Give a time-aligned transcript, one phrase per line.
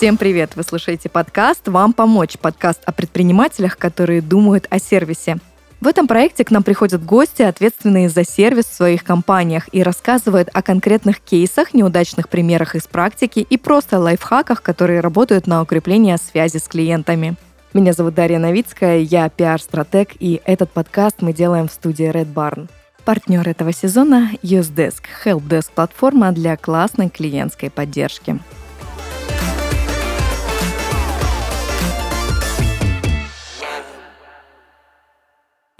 [0.00, 0.52] Всем привет!
[0.56, 5.36] Вы слушаете подкаст «Вам помочь» подкаст о предпринимателях, которые думают о сервисе.
[5.82, 10.48] В этом проекте к нам приходят гости, ответственные за сервис в своих компаниях, и рассказывают
[10.54, 16.56] о конкретных кейсах, неудачных примерах из практики и просто лайфхаках, которые работают на укрепление связи
[16.56, 17.36] с клиентами.
[17.74, 22.70] Меня зовут Дарья Новицкая, я пиар-стратег, и этот подкаст мы делаем в студии Red Barn.
[23.04, 28.40] Партнер этого сезона– UseDesk, helpdesk платформа для классной клиентской поддержки.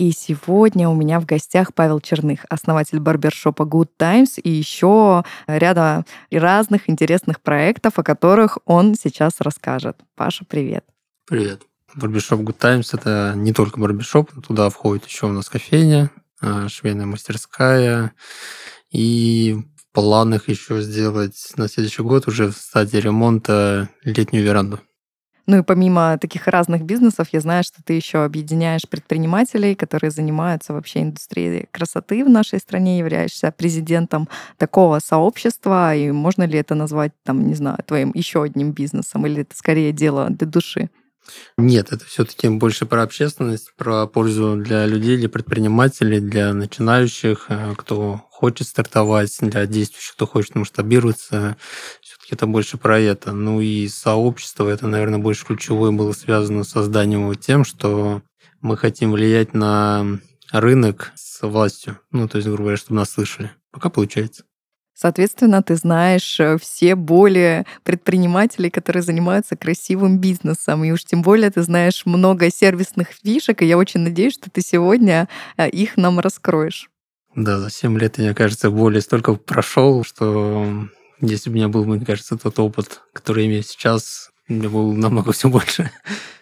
[0.01, 6.07] И сегодня у меня в гостях Павел Черных, основатель барбершопа Good Times и еще ряда
[6.31, 9.99] разных интересных проектов, о которых он сейчас расскажет.
[10.17, 10.87] Паша, привет.
[11.29, 11.65] Привет.
[11.95, 17.05] Барбершоп Good Times– это не только барбершоп, туда входит еще у нас кофейня, а, швейная
[17.05, 18.15] мастерская,
[18.91, 24.81] и в планах еще сделать на следующий год уже в стадии ремонта летнюю веранду.
[25.51, 30.73] Ну и помимо таких разных бизнесов, я знаю, что ты еще объединяешь предпринимателей, которые занимаются
[30.73, 37.11] вообще индустрией красоты в нашей стране, являешься президентом такого сообщества, и можно ли это назвать,
[37.25, 40.89] там, не знаю, твоим еще одним бизнесом, или это скорее дело для души?
[41.57, 47.75] Нет, это все-таки больше про общественность, про пользу для людей, для предпринимателей, для начинающих, э,
[47.77, 51.57] кто хочет стартовать, для действующих, кто хочет масштабироваться.
[52.01, 53.33] Все-таки это больше про это.
[53.33, 58.23] Ну и сообщество, это, наверное, больше ключевое было связано с созданием его тем, что
[58.61, 61.99] мы хотим влиять на рынок с властью.
[62.11, 63.53] Ну, то есть, грубо говоря, чтобы нас слышали.
[63.71, 64.45] Пока получается.
[65.01, 70.85] Соответственно, ты знаешь э, все боли предпринимателей, которые занимаются красивым бизнесом.
[70.85, 74.61] И уж тем более ты знаешь много сервисных фишек, и я очень надеюсь, что ты
[74.61, 75.27] сегодня
[75.57, 76.91] э, их нам раскроешь.
[77.35, 80.67] Да, за 7 лет, мне кажется, более столько прошел, что
[81.23, 84.93] если бы у меня был, мне кажется, тот опыт, который имею сейчас, у меня был
[84.93, 85.91] намного все больше.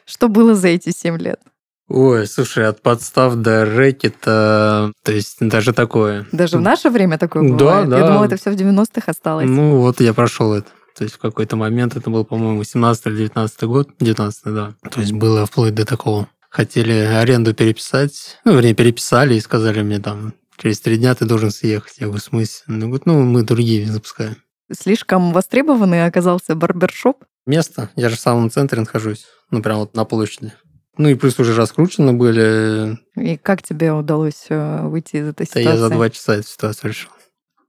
[0.04, 1.40] Что было за эти 7 лет?
[1.88, 6.26] Ой, слушай, от подстав до рэкета, то есть даже такое.
[6.32, 7.88] Даже в наше время такое бывает?
[7.88, 7.98] Да, да.
[7.98, 9.48] Я думала, это все в 90-х осталось.
[9.48, 10.68] Ну, вот я прошел это.
[10.94, 14.74] То есть в какой-то момент, это был, по-моему, 17 или 19 год, 19 да.
[14.90, 16.28] То есть было вплоть до такого.
[16.50, 21.50] Хотели аренду переписать, ну, вернее, переписали и сказали мне там, через три дня ты должен
[21.50, 21.94] съехать.
[21.98, 22.64] Я говорю, в смысле?
[22.66, 24.36] Ну, говорит, ну, мы другие запускаем.
[24.72, 27.24] Слишком востребованный оказался барбершоп?
[27.46, 27.90] Место.
[27.96, 29.26] Я же в самом центре нахожусь.
[29.50, 30.52] Ну, прям вот на площади.
[30.98, 32.98] Ну и плюс уже раскручены были.
[33.16, 35.70] И как тебе удалось э, выйти из этой да ситуации?
[35.70, 37.10] я за два часа эту ситуацию решил.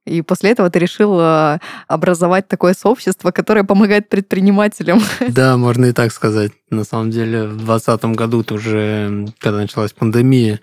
[0.06, 5.00] И после этого ты решил э, образовать такое сообщество, которое помогает предпринимателям.
[5.30, 6.52] Да, можно и так сказать.
[6.72, 10.60] На самом деле, в 2020 году, уже, когда началась пандемия,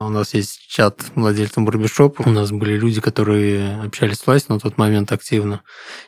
[0.00, 2.22] у нас есть чат владельцев барбершопа.
[2.26, 5.62] У нас были люди, которые общались с властью на тот момент активно.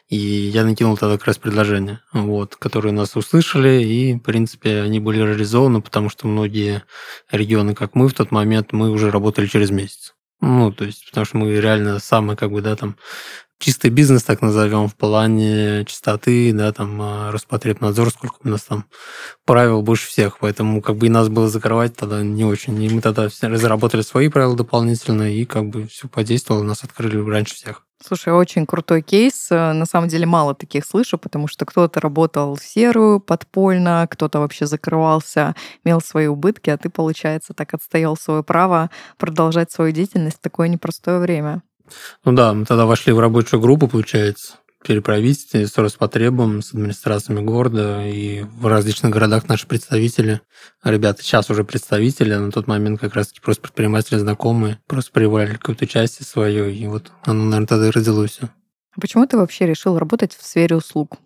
[0.09, 4.99] И я накинул тогда как раз предложение, вот, которые нас услышали, и, в принципе, они
[4.99, 6.85] были реализованы, потому что многие
[7.31, 10.15] регионы, как мы в тот момент, мы уже работали через месяц.
[10.41, 12.97] Ну, то есть, потому что мы реально самые, как бы, да, там,
[13.63, 18.87] чистый бизнес, так назовем, в плане чистоты, да, там, а, Роспотребнадзор, сколько у нас там
[19.47, 22.83] правил больше всех, поэтому как бы и нас было закрывать тогда не очень.
[22.83, 27.55] И мы тогда разработали свои правила дополнительно, и как бы все подействовало, нас открыли раньше
[27.55, 27.87] всех.
[28.05, 29.49] Слушай, очень крутой кейс.
[29.51, 34.67] На самом деле мало таких слышу, потому что кто-то работал в серую, подпольно, кто-то вообще
[34.67, 40.41] закрывался, имел свои убытки, а ты, получается, так отстоял свое право продолжать свою деятельность в
[40.41, 41.63] такое непростое время.
[42.25, 47.41] Ну да, мы тогда вошли в рабочую группу, получается, при правительстве, с Роспотребом, с администрациями
[47.41, 50.41] города, и в различных городах наши представители,
[50.83, 55.55] ребята сейчас уже представители, а на тот момент как раз-таки просто предприниматели знакомые, просто привали
[55.55, 58.51] какую-то часть свою, и вот оно, наверное, тогда и родилось все.
[58.95, 61.17] А почему ты вообще решил работать в сфере услуг?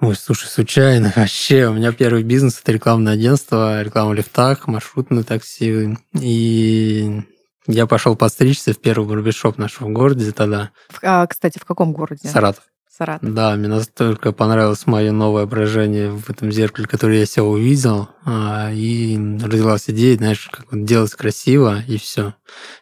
[0.00, 1.68] Ой, слушай, случайно вообще.
[1.68, 5.96] У меня первый бизнес– это рекламное агентство, реклама в лифтах, маршрутные такси.
[6.14, 7.22] И
[7.66, 10.70] я пошел подстричься в первый барбершоп нашего города тогда.
[11.02, 12.28] А, кстати, в каком городе?
[12.28, 12.64] Саратов.
[12.90, 13.32] Саратов.
[13.32, 18.70] Да, мне настолько понравилось мое новое отражение в этом зеркале, которое я себя увидел, а,
[18.72, 22.34] и родилась идея, знаешь, как вот делать красиво, и все.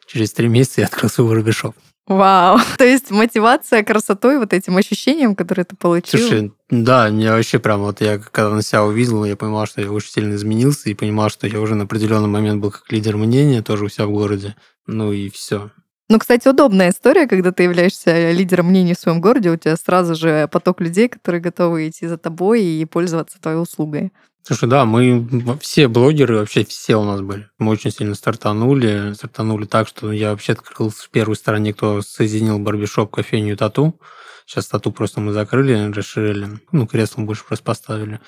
[0.06, 1.76] Через три месяца я открыл свой барбершоп.
[2.10, 2.58] Вау!
[2.78, 6.18] То есть мотивация красотой, вот этим ощущением, которое ты получил.
[6.18, 9.92] Слушай, да, мне вообще прям вот я когда на себя увидел, я понимал, что я
[9.92, 13.62] очень сильно изменился и понимал, что я уже на определенный момент был как лидер мнения
[13.62, 14.56] тоже у себя в городе.
[14.88, 15.70] Ну и все.
[16.08, 20.16] Ну, кстати, удобная история, когда ты являешься лидером мнений в своем городе, у тебя сразу
[20.16, 24.12] же поток людей, которые готовы идти за тобой и пользоваться твоей услугой.
[24.42, 27.48] Слушай, да, мы все блогеры, вообще все у нас были.
[27.58, 29.12] Мы очень сильно стартанули.
[29.12, 34.00] Стартанули так, что я вообще открыл в первой стороне, кто соединил барбишоп, кофейню и тату.
[34.46, 36.58] Сейчас тату просто мы закрыли, расширили.
[36.72, 38.20] Ну, кресло больше просто поставили.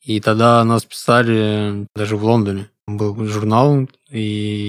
[0.00, 2.70] И тогда нас писали даже в Лондоне.
[2.86, 4.20] Был журнал, и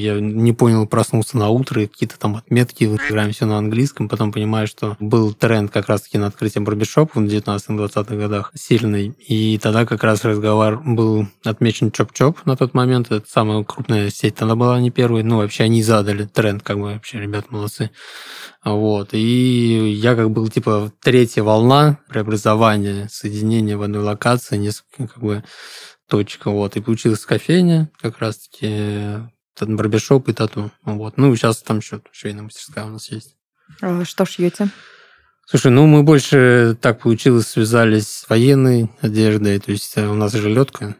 [0.03, 4.07] я не понял, проснулся на утро, и какие-то там отметки в Инстаграме все на английском.
[4.07, 9.15] Потом понимаю, что был тренд как раз-таки на открытие барбершопа в 19-20-х годах сильный.
[9.27, 13.11] И тогда как раз разговор был отмечен Чоп-Чоп на тот момент.
[13.11, 15.23] Это самая крупная сеть тогда была, не первая.
[15.23, 17.89] Ну, вообще они задали тренд, как бы вообще, ребят, молодцы.
[18.63, 19.09] Вот.
[19.13, 25.43] И я как был, типа, третья волна преобразования, соединения в одной локации, несколько, как бы,
[26.11, 26.51] точка.
[26.51, 26.75] Вот.
[26.75, 29.19] И получилась кофейня, как раз-таки
[29.59, 30.71] барбершоп и тату.
[30.83, 31.17] Вот.
[31.17, 33.37] Ну, сейчас там еще швейная мастерская у нас есть.
[33.81, 34.69] А что шьете?
[35.47, 40.31] Слушай, ну мы больше так получилось, связались с военной одеждой, то есть э, у нас
[40.31, 40.95] жилетка,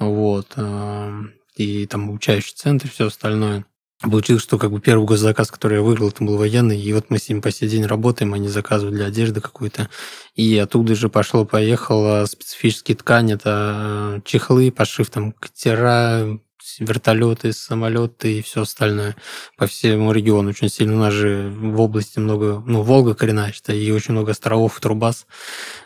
[0.00, 1.12] вот, э,
[1.54, 3.64] и там обучающий центр, все остальное.
[4.02, 7.18] Получилось, что как бы первый госзаказ, который я выиграл, это был военный, и вот мы
[7.18, 9.88] с ним по сей день работаем, они заказывают для одежды какую-то.
[10.34, 16.38] И оттуда же пошло-поехало специфические ткани, это э, чехлы, пошив там катера,
[16.78, 19.16] вертолеты, самолеты и все остальное
[19.56, 20.50] по всему региону.
[20.50, 24.32] Очень сильно у нас же в области много, ну, Волга коренная, считай, и очень много
[24.32, 25.26] островов, Трубас.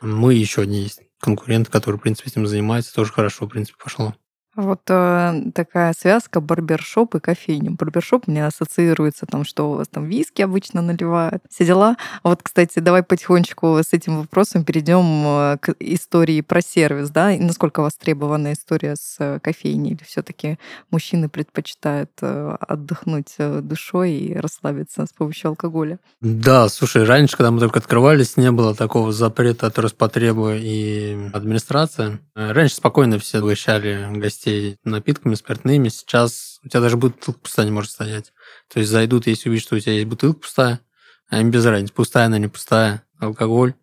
[0.01, 4.15] Мы еще одни есть конкуренты, которые, в принципе, этим занимаются, тоже хорошо, в принципе, пошло.
[4.59, 7.71] Вот э, такая связка барбершоп и кофейня.
[7.71, 11.97] Барбершоп мне ассоциируется там, что у вас там виски обычно наливают, все дела.
[12.25, 17.39] Вот, кстати, давай потихонечку с этим вопросом перейдем э, к истории про сервис, да, и
[17.39, 20.59] насколько востребована история с э, кофейней, или все-таки
[20.91, 26.01] мужчины предпочитают э, отдохнуть душой и расслабиться с помощью алкоголя.
[26.21, 32.19] Да, слушай, раньше, когда мы только открывались, не было такого запрета от Роспотреба и администрации.
[32.35, 35.89] Раньше спокойно все угощали гостей гостей напитками спиртными.
[35.89, 38.33] Сейчас у тебя даже бутылка пустая не может стоять.
[38.73, 40.81] То есть зайдут, если увидят, что у тебя есть бутылка пустая,
[41.29, 43.75] а им без разницы, пустая она, не пустая, алкоголь.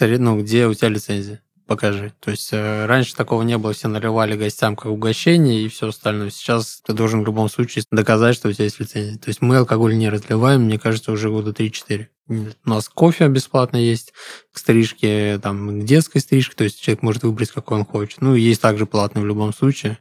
[0.00, 1.42] Ну, где у тебя лицензия?
[1.66, 2.14] покажи.
[2.20, 6.30] То есть э, раньше такого не было, все наливали гостям как угощение и все остальное.
[6.30, 9.18] Сейчас ты должен в любом случае доказать, что у тебя есть лицензия.
[9.18, 12.06] То есть мы алкоголь не разливаем, мне кажется, уже года 3-4.
[12.28, 14.12] У нас кофе бесплатно есть
[14.52, 18.20] к стрижке, там, к детской стрижке, то есть человек может выбрать, какой он хочет.
[18.20, 19.98] Ну, есть также платный в любом случае.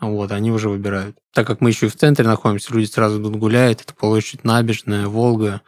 [0.00, 1.16] Вот, они уже выбирают.
[1.32, 5.06] Так как мы еще и в центре находимся, люди сразу идут гуляют, это площадь набережная,
[5.06, 5.62] Волга,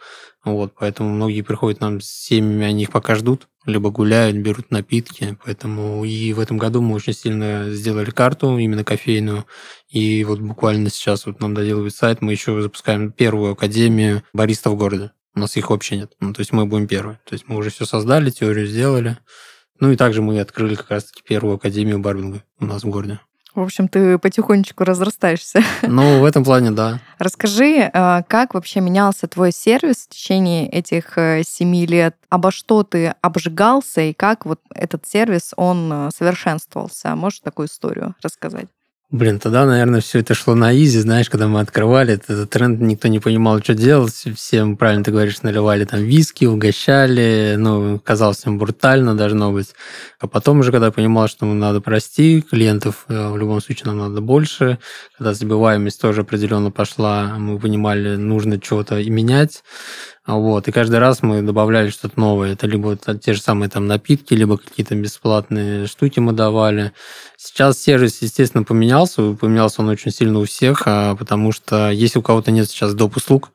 [0.44, 5.36] вот, поэтому многие приходят нам с семьями, они их пока ждут, либо гуляют, берут напитки.
[5.44, 9.44] Поэтому и в этом году мы очень сильно сделали карту, именно кофейную.
[9.88, 14.76] И вот буквально сейчас вот нам доделывают сайт, мы еще запускаем первую академию баристов в
[14.76, 15.10] городе.
[15.34, 16.12] У нас их вообще нет.
[16.20, 17.20] Ну, то есть мы будем первые.
[17.24, 19.18] То есть мы уже все создали, теорию сделали.
[19.78, 23.20] Ну и также мы открыли как раз-таки первую академию барбинга у нас в городе.
[23.54, 25.62] В общем, ты потихонечку разрастаешься.
[25.82, 27.00] Ну, в этом плане, да.
[27.18, 32.16] Расскажи, а, как вообще менялся твой сервис в течение этих э, семи лет?
[32.28, 37.16] Обо что ты обжигался и как вот этот сервис, он э, совершенствовался?
[37.16, 38.68] Можешь такую историю рассказать?
[39.12, 43.08] Блин, тогда, наверное, все это шло на изи, знаешь, когда мы открывали этот тренд, никто
[43.08, 48.56] не понимал, что делать, всем, правильно ты говоришь, наливали там виски, угощали, ну, казалось всем
[48.56, 49.74] брутально должно быть.
[50.20, 53.98] А потом уже, когда понимал, что нам надо прости клиентов, э, в любом случае нам
[53.98, 54.78] надо больше,
[55.18, 59.64] когда забиваемость тоже определенно пошла, мы понимали, нужно чего-то и менять,
[60.38, 62.52] вот, и каждый раз мы добавляли что-то новое.
[62.52, 66.92] Это либо те же самые там напитки, либо какие-то бесплатные штуки мы давали.
[67.36, 69.32] Сейчас сервис, естественно, поменялся.
[69.32, 73.16] Поменялся он очень сильно у всех, а потому что если у кого-то нет сейчас доп.
[73.16, 73.50] услуг,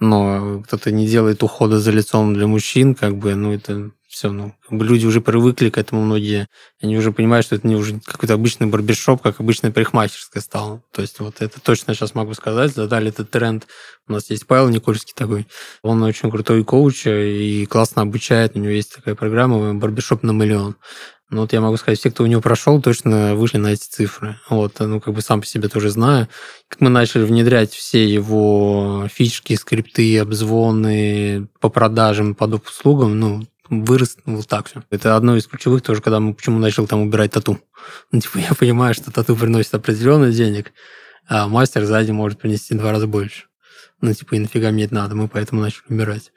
[0.00, 4.54] но кто-то не делает ухода за лицом для мужчин, как бы, ну, это все, ну,
[4.70, 6.48] люди уже привыкли к этому многие.
[6.82, 10.82] Они уже понимают, что это не уже какой-то обычный барбершоп, как обычная парикмахерская стала.
[10.92, 12.74] То есть вот это точно сейчас могу сказать.
[12.74, 13.66] Задали этот тренд.
[14.08, 15.46] У нас есть Павел Никольский такой.
[15.82, 18.56] Он очень крутой коуч и классно обучает.
[18.56, 20.76] У него есть такая программа «Барбершоп на миллион».
[21.30, 24.40] Ну, вот я могу сказать, все, кто у него прошел, точно вышли на эти цифры.
[24.48, 26.26] Вот, ну, как бы сам по себе тоже знаю.
[26.68, 34.16] Как мы начали внедрять все его фишки, скрипты, обзвоны по продажам, по услугам, ну, вырос
[34.24, 34.82] вот так все.
[34.90, 37.58] Это одно из ключевых тоже, когда мы почему начал там убирать тату.
[38.12, 40.72] Ну, типа, я понимаю, что тату приносит определенный денег,
[41.26, 43.47] а мастер сзади может принести два раза больше.
[44.00, 46.30] Ну, типа, и нафига мне это надо, мы поэтому начали убирать.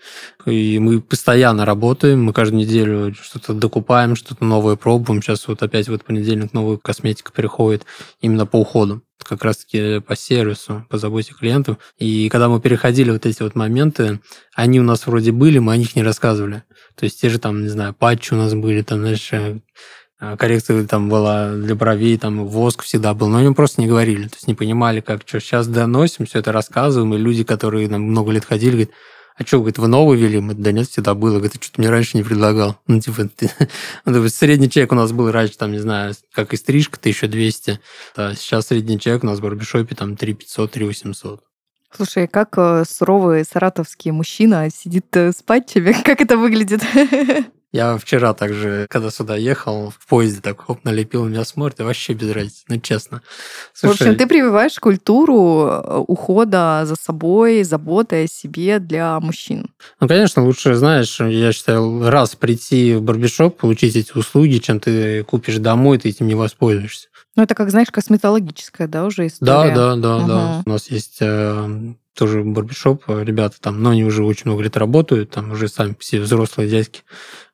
[0.47, 5.21] И мы постоянно работаем, мы каждую неделю что-то докупаем, что-то новое пробуем.
[5.21, 7.85] Сейчас вот опять вот понедельник новая косметика приходит
[8.19, 11.77] именно по уходу как раз-таки по сервису, по заботе клиентов.
[11.97, 14.19] И когда мы переходили вот эти вот моменты,
[14.55, 16.63] они у нас вроде были, мы о них не рассказывали.
[16.95, 19.59] То есть те же там, не знаю, патчи у нас были, там, знаешь, э,
[20.37, 24.35] коррекция там была для бровей, там воск всегда был, но они просто не говорили, то
[24.35, 25.39] есть не понимали, как что.
[25.39, 28.91] Сейчас доносим, все это рассказываем, и люди, которые нам много лет ходили, говорят,
[29.35, 30.39] а что, говорит, вы новый вели?
[30.39, 31.37] Мы, да нет, всегда было.
[31.37, 32.77] Говорит, что ты мне раньше не предлагал?
[32.85, 33.49] Ну, типа, ты...
[34.05, 37.79] ну, средний чек у нас был раньше, там, не знаю, как и стрижка, 1200.
[38.17, 41.43] А сейчас средний чек у нас в барбершопе там 3500, 3800.
[41.95, 45.91] Слушай, как э, суровый саратовский мужчина сидит э, с патчами?
[46.03, 46.81] Как это выглядит?
[47.73, 52.11] Я вчера также, когда сюда ехал, в поезде так хоп, налепил, меня смотрит, и вообще
[52.11, 53.21] без разницы, ну честно.
[53.73, 59.67] Слушай, в общем, ты прививаешь культуру э, ухода за собой, заботы о себе для мужчин.
[60.01, 65.23] Ну, конечно, лучше, знаешь, я считаю, раз прийти в барбершоп, получить эти услуги, чем ты
[65.23, 67.07] купишь домой, ты этим не воспользуешься.
[67.35, 69.73] Ну, это как, знаешь, косметологическая, да, уже история?
[69.73, 70.27] Да, да, да, угу.
[70.27, 70.63] да.
[70.65, 75.31] У нас есть э, тоже барбершоп, ребята там, но они уже очень много лет работают,
[75.31, 77.03] там уже сами все взрослые дядьки,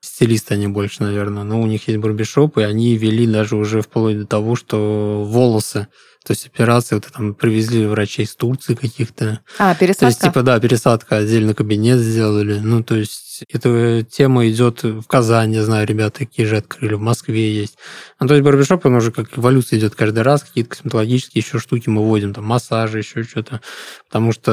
[0.01, 4.19] стилисты они больше, наверное, но у них есть барбершоп, и они вели даже уже вплоть
[4.19, 5.87] до того, что волосы
[6.27, 9.39] то есть операции вот там привезли врачей из Турции каких-то.
[9.57, 9.99] А, пересадка?
[10.01, 12.59] То есть, типа, да, пересадка, отдельно кабинет сделали.
[12.59, 16.99] Ну, то есть эта тема идет в Казани, я знаю, ребята такие же открыли, в
[16.99, 17.77] Москве есть.
[18.19, 21.87] Ну, то есть барбершоп, он уже как эволюция идет каждый раз, какие-то косметологические еще штуки
[21.87, 23.61] мы вводим, там, массажи, еще что-то.
[24.09, 24.51] Потому что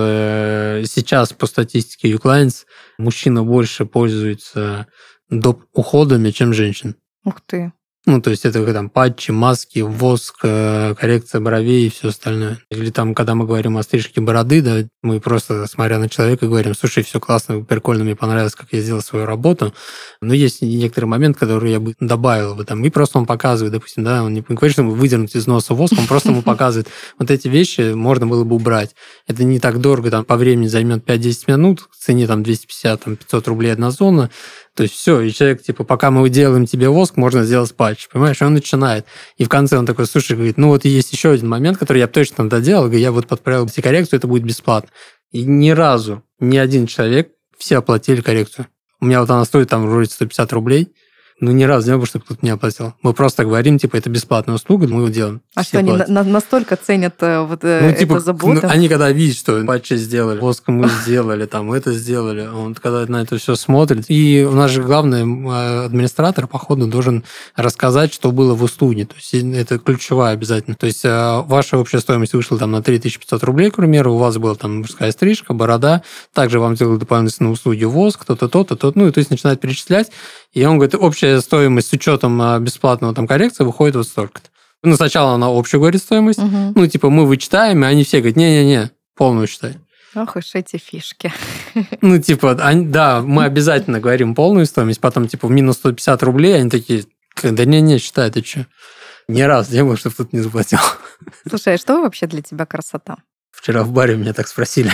[0.81, 2.67] э, сейчас по статистике Uclines
[2.99, 4.87] мужчина больше пользуется
[5.29, 5.65] доп.
[5.73, 6.95] уходами, чем женщин.
[7.25, 7.73] Ух ты.
[8.07, 12.59] Ну, то есть это там патчи, маски, воск, э, коррекция бровей и все остальное.
[12.69, 16.75] Или там, когда мы говорим о стрижке бороды, да, мы просто, смотря на человека, говорим,
[16.75, 19.73] слушай, все классно, прикольно, мне понравилось, как я сделал свою работу.
[20.21, 22.85] Но есть некоторый момент, который я бы добавил бы там.
[22.85, 26.07] И просто он показывает, допустим, да, он не говорит, что выдернуть из носа воск, он
[26.07, 28.95] просто ему показывает, вот эти вещи можно было бы убрать.
[29.27, 33.73] Это не так дорого, там по времени займет 5-10 минут, в цене там 250-500 рублей
[33.73, 34.29] одна зона,
[34.75, 38.43] то есть все, и человек, типа, пока мы делаем тебе воск, можно сделать патч, понимаешь?
[38.43, 39.07] Он начинает.
[39.37, 42.09] И в конце он такой, слушай, говорит, ну вот есть еще один момент, который я
[42.09, 44.91] точно доделал, я вот подправил все коррекцию, это будет бесплатно.
[45.31, 48.67] И ни разу ни один человек, все оплатили коррекцию.
[49.01, 50.93] У меня вот она стоит там вроде 150 рублей,
[51.41, 52.95] ну, ни разу не было, чтобы кто-то не оплатил.
[53.03, 55.43] Мы просто говорим, типа, это бесплатная услуга, мы его делаем.
[55.55, 58.61] А что, они на- настолько ценят э, вот э, ну, типа, заботу?
[58.63, 63.05] Ну, они когда видят, что патчи сделали, воск мы сделали, там, это сделали, он когда
[63.07, 64.05] на это все смотрит.
[64.09, 67.25] И у нас же главный э, администратор, походу, должен
[67.57, 69.07] рассказать, что было в услуге.
[69.07, 70.77] То есть это ключевая обязательно.
[70.77, 74.55] То есть ваша общая стоимость вышла там на 3500 рублей, к примеру, у вас была
[74.55, 79.11] там мужская стрижка, борода, также вам сделали дополнительные услуги воск, то-то, то-то, то ну, и
[79.11, 80.11] то есть начинает перечислять,
[80.55, 84.49] и он говорит, общая стоимость с учетом а, бесплатного там коррекции выходит вот столько-то.
[84.83, 86.39] Ну, сначала она общую говорит стоимость.
[86.39, 86.73] Угу.
[86.77, 89.77] Ну, типа, мы вычитаем, и они все говорят, не-не-не, полную считай.
[90.15, 91.33] Ох уж эти фишки.
[92.01, 96.71] Ну, типа, они, да, мы обязательно говорим полную стоимость, потом, типа, минус 150 рублей, они
[96.71, 97.05] такие,
[97.43, 98.67] да не-не, считай, ты что?
[99.27, 100.79] Ни раз не было, чтобы тут не заплатил.
[101.49, 103.17] Слушай, а что вообще для тебя красота?
[103.51, 104.93] Вчера в баре меня так спросили.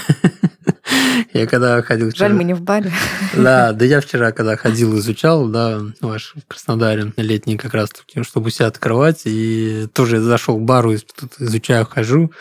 [1.33, 2.13] Я когда ходил...
[2.15, 2.93] Жаль, мы не в баре.
[3.35, 8.23] Да, да я вчера, когда ходил, изучал, да, ваш в Краснодаре летний как раз таки,
[8.23, 12.33] чтобы себя открывать, и тоже зашел к бару, тут изучаю, хожу,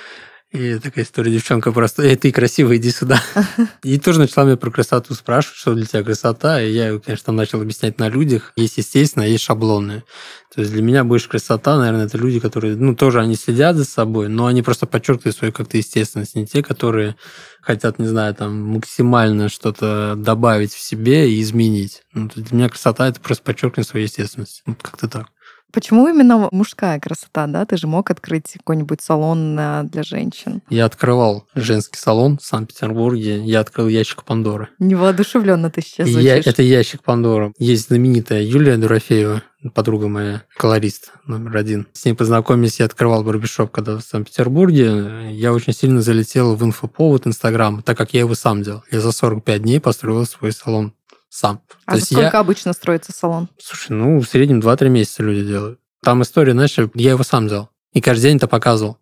[0.51, 3.21] и такая история, девчонка просто, эй, ты красивая, иди сюда.
[3.83, 6.59] И тоже начала меня про красоту спрашивать, что для тебя красота.
[6.59, 8.51] И я, конечно, начал объяснять на людях.
[8.55, 10.03] Есть естественно, есть шаблонные.
[10.51, 13.85] То есть для меня больше красота, наверное, это люди, которые, ну, тоже они следят за
[13.85, 16.33] собой, но они просто подчеркивают свою как-то естественность.
[16.33, 17.15] Не те, которые
[17.61, 22.01] хотят, не знаю, там, максимально что-то добавить в себе и изменить.
[22.13, 24.63] Ну, для меня красота– это просто подчеркивание своей естественности.
[24.65, 25.27] Вот как-то так.
[25.71, 27.65] Почему именно мужская красота, да?
[27.65, 30.61] Ты же мог открыть какой-нибудь салон э, для женщин.
[30.69, 33.43] Я открывал женский салон в Санкт-Петербурге.
[33.43, 34.69] Я открыл ящик Пандоры.
[34.79, 36.25] Невоодушевленно ты сейчас звучишь.
[36.25, 37.53] Я, это ящик Пандоры.
[37.59, 41.87] Есть знаменитая Юлия Дурофеева, подруга моя, колорист номер один.
[41.93, 45.31] С ней познакомились, я открывал барбершоп, когда в Санкт-Петербурге.
[45.31, 48.83] Я очень сильно залетел в инфоповод Инстаграм, так как я его сам делал.
[48.91, 50.93] Я за 45 дней построил свой салон
[51.29, 51.61] сам.
[51.85, 52.39] А То за сколько я...
[52.39, 53.47] обычно строится салон?
[53.59, 55.79] Слушай, ну, в среднем 2-3 месяца люди делают.
[56.03, 57.69] Там история, знаешь, я его сам делал.
[57.93, 58.97] И каждый день это показывал.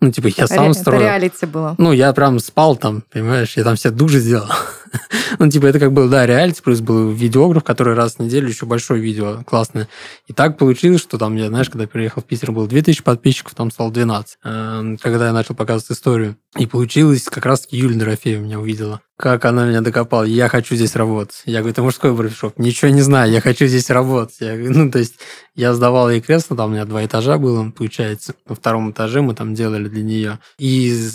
[0.00, 1.00] Ну, типа, я сам Ре- строил.
[1.00, 1.74] Это реалити было.
[1.78, 4.48] Ну, я прям спал там, понимаешь, я там все души сделал.
[5.38, 8.66] ну, типа, это как был, да, реалити, плюс был видеограф, который раз в неделю еще
[8.66, 9.88] большое видео классное.
[10.26, 13.70] И так получилось, что там, я, знаешь, когда приехал в Питер, было 2000 подписчиков, там
[13.70, 14.38] стало 12.
[14.44, 16.36] Эм, когда я начал показывать историю.
[16.58, 20.96] И получилось, как раз-таки Юля Дорофеева меня увидела как она меня докопала, я хочу здесь
[20.96, 21.42] работать.
[21.46, 24.40] Я говорю, это мужской барбершоп, ничего не знаю, я хочу здесь работать.
[24.40, 25.14] Я, ну, то есть
[25.54, 28.34] я сдавал ей кресло, там у меня два этажа было, получается.
[28.48, 30.38] На втором этаже мы там делали для нее.
[30.58, 31.08] И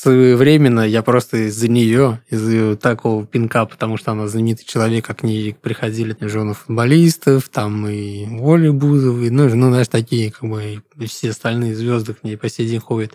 [0.00, 5.22] своевременно я просто из-за нее, из-за такого пинка, потому что она знаменитый человек, как к
[5.22, 11.30] ней приходили жены футболистов, там и Оля Бузовой, ну, ну, знаешь, такие, как бы, все
[11.30, 13.12] остальные звезды к ней по сей день ходят.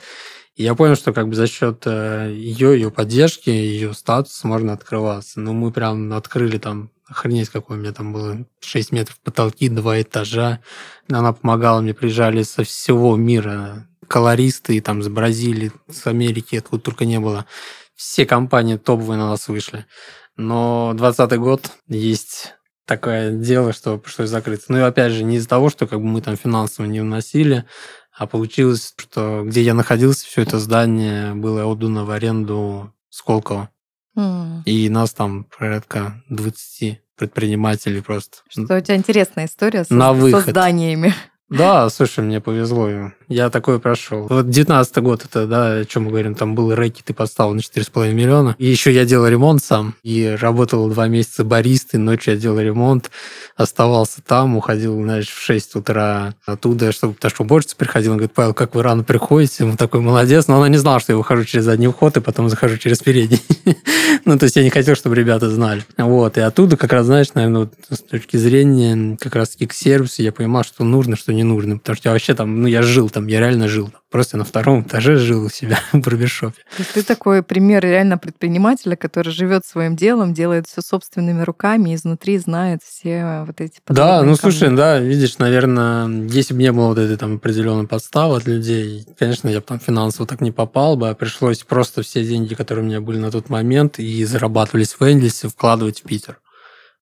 [0.55, 4.73] И я понял, что как бы за счет э, ее, ее поддержки, ее статуса можно
[4.73, 5.39] открываться.
[5.39, 10.01] Ну, мы прям открыли там охренеть, какой у меня там было 6 метров потолки, два
[10.01, 10.59] этажа.
[11.09, 17.05] Она помогала мне, приезжали со всего мира колористы, там, с Бразилии, с Америки, откуда только
[17.05, 17.45] не было.
[17.95, 19.85] Все компании топовые на нас вышли.
[20.35, 24.65] Но 2020 год есть такое дело, что пришлось закрыться.
[24.69, 27.63] Ну и опять же, не из-за того, что как бы мы там финансово не вносили,
[28.11, 33.69] а получилось, что где я находился, все это здание было отдано в аренду Сколково.
[34.17, 34.63] Mm.
[34.65, 38.39] И нас там порядка 20 предпринимателей просто.
[38.49, 40.43] Что у тебя интересная история с, на выход.
[40.43, 41.13] со зданиями.
[41.51, 43.11] Да, слушай, мне повезло.
[43.27, 44.27] Я такое прошел.
[44.29, 47.59] Вот 19 год это, да, о чем мы говорим, там был рэкет и подстава на
[47.59, 48.55] 4,5 миллиона.
[48.57, 49.95] И еще я делал ремонт сам.
[50.01, 53.11] И работал два месяца баристой, ночью я делал ремонт.
[53.57, 58.53] Оставался там, уходил, знаешь, в 6 утра оттуда, чтобы, потому что уборщица приходила, говорит, Павел,
[58.53, 59.65] как вы рано приходите?
[59.65, 60.47] Мы такой, молодец.
[60.47, 63.41] Но она не знала, что я выхожу через задний вход, и потом захожу через передний.
[64.25, 65.83] ну, то есть я не хотел, чтобы ребята знали.
[65.97, 70.31] Вот, и оттуда как раз, знаешь, наверное, с точки зрения как раз-таки к сервису я
[70.31, 71.77] понимал, что нужно, что не нужно.
[71.77, 73.91] Потому что я вообще там, ну, я жил там, я реально жил.
[74.09, 76.61] Просто на втором этаже жил у себя в барбершопе.
[76.75, 81.95] То есть ты такой пример реально предпринимателя, который живет своим делом, делает все собственными руками,
[81.95, 86.87] изнутри знает все вот эти Да, ну слушай, да, видишь, наверное, если бы не было
[86.87, 90.97] вот этой там определенной подставы от людей, конечно, я бы там финансово так не попал
[90.97, 94.93] бы, а пришлось просто все деньги, которые у меня были на тот момент и зарабатывались
[94.99, 96.39] в Энгельсе, вкладывать в Питер.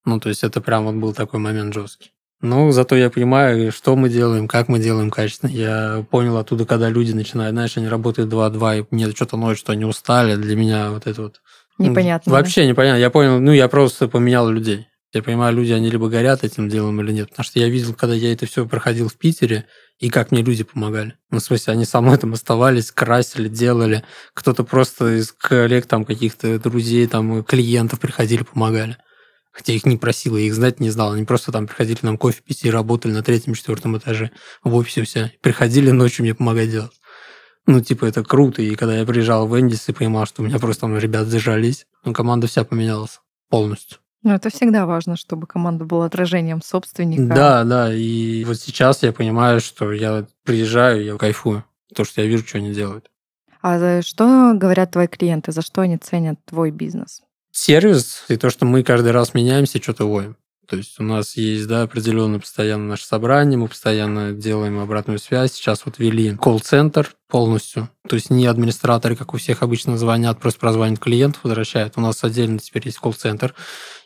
[0.05, 2.11] Ну, то есть это прям вот был такой момент жесткий.
[2.41, 5.49] Ну, зато я понимаю, что мы делаем, как мы делаем качественно.
[5.49, 9.73] Я понял оттуда, когда люди начинают, знаешь, они работают 2-2, и мне что-то ночь, что
[9.73, 10.35] они устали.
[10.35, 11.41] Для меня вот это вот...
[11.77, 12.31] Непонятно.
[12.31, 12.67] Вообще да?
[12.67, 12.99] непонятно.
[12.99, 14.87] Я понял, ну, я просто поменял людей.
[15.11, 17.29] Я понимаю, люди, они либо горят этим делом или нет.
[17.29, 19.65] Потому что я видел, когда я это все проходил в Питере,
[19.97, 21.15] и как мне люди помогали.
[21.31, 24.03] Ну, в смысле, они со мной там оставались, красили, делали.
[24.33, 28.97] Кто-то просто из коллег, там, каких-то друзей, там, клиентов приходили, помогали.
[29.59, 31.11] Хотя их не просила, я их знать не знал.
[31.11, 34.31] Они просто там приходили нам кофе пить и работали на третьем, четвертом этаже
[34.63, 35.33] в офисе все.
[35.41, 36.93] Приходили ночью мне помогать делать.
[37.67, 38.61] Ну, типа, это круто.
[38.61, 41.87] И когда я приезжал в Эндис и понимал, что у меня просто там ребят зажались,
[42.05, 43.19] ну, команда вся поменялась
[43.49, 43.97] полностью.
[44.23, 47.35] Ну, это всегда важно, чтобы команда была отражением собственника.
[47.35, 47.93] Да, да.
[47.93, 51.65] И вот сейчас я понимаю, что я приезжаю, я кайфую.
[51.93, 53.11] То, что я вижу, что они делают.
[53.61, 55.51] А что говорят твои клиенты?
[55.51, 57.23] За что они ценят твой бизнес?
[57.59, 60.37] Сервис и то, что мы каждый раз меняемся, что-то воем.
[60.69, 65.53] То есть у нас есть, да, определенно постоянно наше собрание, мы постоянно делаем обратную связь.
[65.53, 67.89] Сейчас вот ввели колл-центр полностью.
[68.07, 71.93] То есть не администраторы, как у всех обычно звонят, просто прозванивают клиентов, возвращают.
[71.95, 73.55] У нас отдельно теперь есть колл-центр.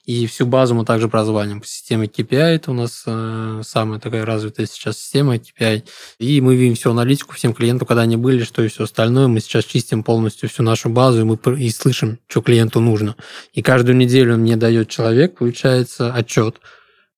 [0.06, 2.56] И всю базу мы также прозваниваем по системе KPI.
[2.56, 5.84] Это у нас э, самая такая развитая сейчас система KPI.
[6.20, 9.28] И мы видим всю аналитику всем клиентам, когда они были, что и все остальное.
[9.28, 13.16] Мы сейчас чистим полностью всю нашу базу, и мы и слышим, что клиенту нужно.
[13.54, 16.58] И каждую неделю мне дает человек, получается, отчет.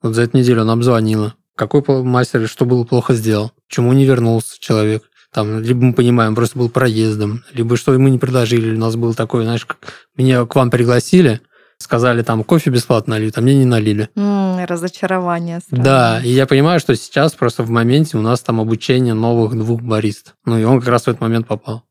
[0.03, 1.33] Вот за эту неделю он обзвонила.
[1.55, 5.09] Какой мастер, что было плохо сделал, чему не вернулся человек.
[5.33, 8.75] Там, либо мы понимаем, просто был проездом, либо что ему не предложили.
[8.75, 9.79] У нас был такой, знаешь, как
[10.15, 11.41] меня к вам пригласили–
[11.77, 14.09] сказали, там, кофе бесплатно налить, а мне не налили.
[14.15, 15.59] Mm, разочарование.
[15.67, 15.83] Сразу.
[15.83, 19.81] Да, и я понимаю, что сейчас просто в моменте у нас там обучение новых двух
[19.81, 20.35] барист.
[20.45, 21.83] Ну, и он как раз в этот момент попал.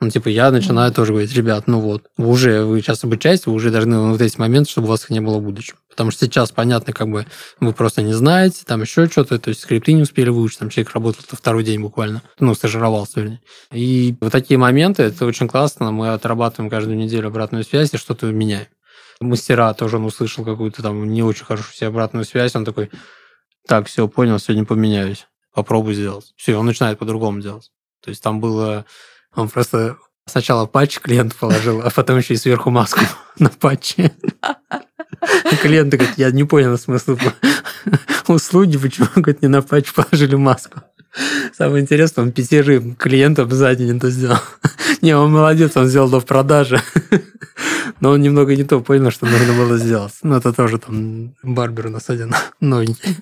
[0.00, 0.94] Ну, типа, я начинаю mm.
[0.94, 4.38] тоже говорить, ребят, ну вот, вы уже, вы сейчас обучаетесь, вы уже должны вот эти
[4.38, 5.74] моменты, чтобы у вас их не было в будущем.
[5.90, 7.26] Потому что сейчас, понятно, как бы
[7.58, 10.94] вы просто не знаете, там еще что-то, то есть скрипты не успели выучить, там человек
[10.94, 13.40] работал второй день буквально, ну, стажировался, вернее.
[13.72, 18.26] И вот такие моменты, это очень классно, мы отрабатываем каждую неделю обратную связь и что-то
[18.26, 18.68] меняем
[19.20, 22.90] мастера тоже он услышал какую-то там не очень хорошую себе обратную связь, он такой,
[23.66, 26.32] так, все, понял, сегодня поменяюсь, попробуй сделать.
[26.36, 27.70] Все, он начинает по-другому делать.
[28.02, 28.84] То есть там было,
[29.34, 33.00] он просто сначала патч клиент положил, а потом еще и сверху маску
[33.38, 34.12] на патче.
[35.62, 37.18] Клиент говорит, я не понял смысла
[38.28, 40.80] услуги, почему говорит, не на патч положили маску.
[41.56, 44.38] Самое интересное, он пятерым клиентам за день это сделал.
[45.02, 46.80] Не, он молодец, он сделал до в продаже.
[48.00, 50.12] Но он немного не то понял, что нужно было сделать.
[50.22, 53.16] Но это тоже там барбер у нас один новенький.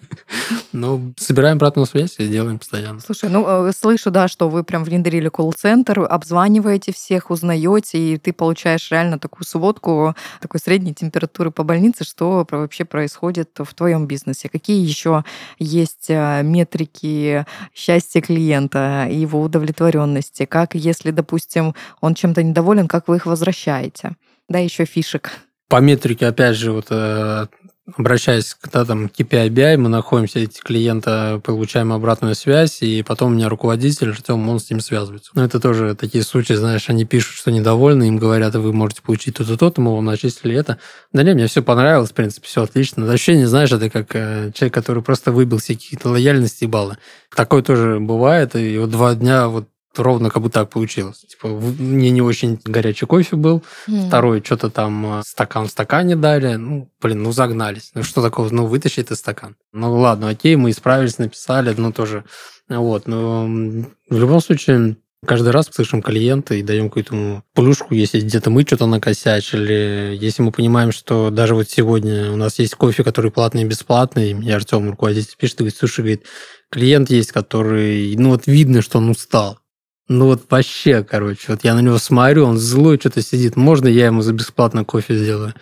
[0.72, 3.00] Но собираем обратную связь и делаем постоянно.
[3.00, 8.34] Слушай, ну э, слышу, да, что вы прям внедрили колл-центр, обзваниваете всех, узнаете, и ты
[8.34, 14.48] получаешь реально такую сводку такой средней температуры по больнице, что вообще происходит в твоем бизнесе.
[14.48, 15.24] Какие еще
[15.58, 20.44] есть э, метрики счастья клиента его удовлетворенности?
[20.44, 24.16] Как, если, допустим, он чем-то недоволен, как вы их возвращаете?
[24.48, 25.40] Да, еще фишек.
[25.68, 27.46] По метрике, опять же, вот э,
[27.94, 33.32] обращаясь к да, там, KPI, мы находим все эти клиента, получаем обратную связь, и потом
[33.32, 35.30] у меня руководитель, Артем, он с ним связывается.
[35.34, 39.36] Но это тоже такие случаи, знаешь, они пишут, что недовольны, им говорят, вы можете получить
[39.36, 40.78] то-то, то-то, мы вам начислили это.
[41.12, 43.10] Да не, мне все понравилось, в принципе, все отлично.
[43.10, 46.98] Ощущение, знаешь, это как э, человек, который просто выбил все какие-то лояльности и баллы.
[47.34, 49.68] Такое тоже бывает, и вот два дня вот
[50.02, 51.20] ровно как бы так получилось.
[51.20, 54.08] Типа, мне не очень горячий кофе был, mm.
[54.08, 57.90] второй что-то там э, стакан в стакане дали, ну, блин, ну загнались.
[57.94, 59.56] Ну что такого, ну вытащи этот стакан.
[59.72, 62.24] Ну ладно, окей, мы исправились, написали, ну тоже,
[62.68, 63.06] вот.
[63.06, 68.62] Но в любом случае, каждый раз слышим клиента и даем какую-то плюшку, если где-то мы
[68.62, 73.62] что-то накосячили, если мы понимаем, что даже вот сегодня у нас есть кофе, который платный
[73.62, 76.26] и бесплатный, и Артем, руководитель, пишет, говорит, слушай, говорит,
[76.70, 79.58] клиент есть, который, ну вот видно, что он устал,
[80.08, 83.56] ну вот вообще, короче, вот я на него смотрю, он злой, что-то сидит.
[83.56, 85.54] Можно я ему за бесплатно кофе сделаю?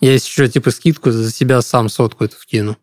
[0.00, 2.76] Я еще типа скидку за себя сам сотку эту вкину.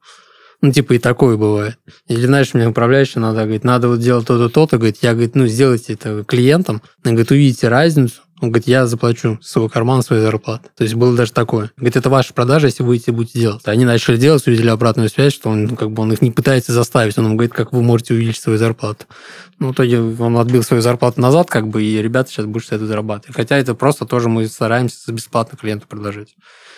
[0.61, 1.77] Ну, типа, и такое бывает.
[2.09, 5.47] Или, знаешь, мне управляющий надо, говорит, надо вот делать то-то, то-то, говорит, я, говорит, ну,
[5.47, 10.21] сделайте это клиентам, он говорит, увидите разницу, он говорит, я заплачу с своего кармана свою
[10.21, 10.69] зарплату.
[10.75, 11.71] То есть было даже такое.
[11.75, 13.61] Говорит, это ваша продажа, если вы будете, будете делать.
[13.65, 17.17] Они начали делать, увидели обратную связь, что он, как бы он их не пытается заставить.
[17.17, 19.05] Он им говорит, как вы можете увеличить свою зарплату.
[19.59, 22.85] Ну, в итоге он отбил свою зарплату назад, как бы, и ребята сейчас будут это
[22.85, 23.35] зарабатывать.
[23.35, 26.35] Хотя это просто тоже мы стараемся бесплатно клиенту предложить.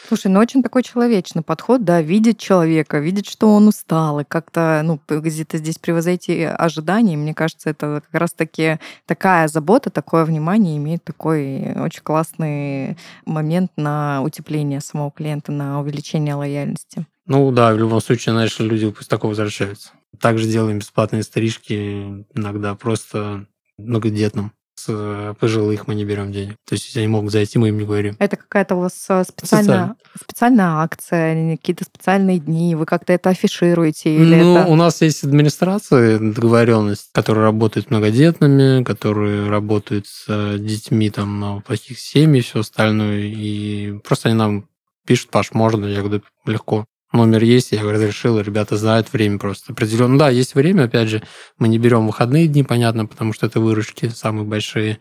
[0.08, 4.82] Слушай, ну очень такой человечный подход, да, видеть человека, видеть, что он устал, и как-то,
[4.84, 7.16] ну, где-то здесь превозойти ожидания.
[7.16, 14.22] Мне кажется, это как раз-таки такая забота, такое внимание имеет такой очень классный момент на
[14.22, 17.06] утепление самого клиента, на увеличение лояльности.
[17.26, 19.92] Ну да, в любом случае, знаешь, люди после такого возвращаются.
[20.20, 23.46] Также делаем бесплатные стрижки иногда просто
[23.78, 26.56] многодетным с э, пожилых мы не берем денег.
[26.67, 28.15] То есть, если они могут зайти, мы им не говорим.
[28.20, 34.15] Это какая-то у вас э, специальная, специальная акция, какие-то специальные дни, вы как-то это афишируете?
[34.15, 34.70] Или ну, это...
[34.70, 41.62] у нас есть администрация, договоренность, которая работает с многодетными, которые работают с э, детьми там
[41.65, 43.20] плохих семей и все остальное.
[43.20, 44.67] И просто они нам
[45.06, 45.86] пишут, Паш, можно?
[45.86, 50.17] Я говорю, легко номер есть, я разрешил, ребята знают время просто определенно.
[50.17, 51.24] Да, есть время, опять же,
[51.58, 55.00] мы не берем выходные дни, понятно, потому что это выручки самые большие,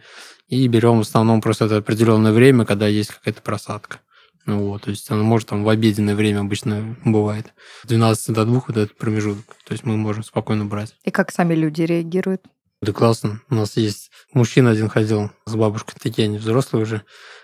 [0.48, 4.00] и берем в основном просто это определенное время, когда есть какая-то просадка.
[4.46, 7.52] Ну вот, то есть оно может там в обеденное время обычно бывает.
[7.84, 9.44] С 12 до 2 вот этот промежуток.
[9.64, 10.96] То есть мы можем спокойно брать.
[11.04, 12.42] И как сами люди реагируют?
[12.82, 13.42] Да классно.
[13.50, 17.02] У нас есть мужчина один ходил с бабушкой, такие они взрослые уже.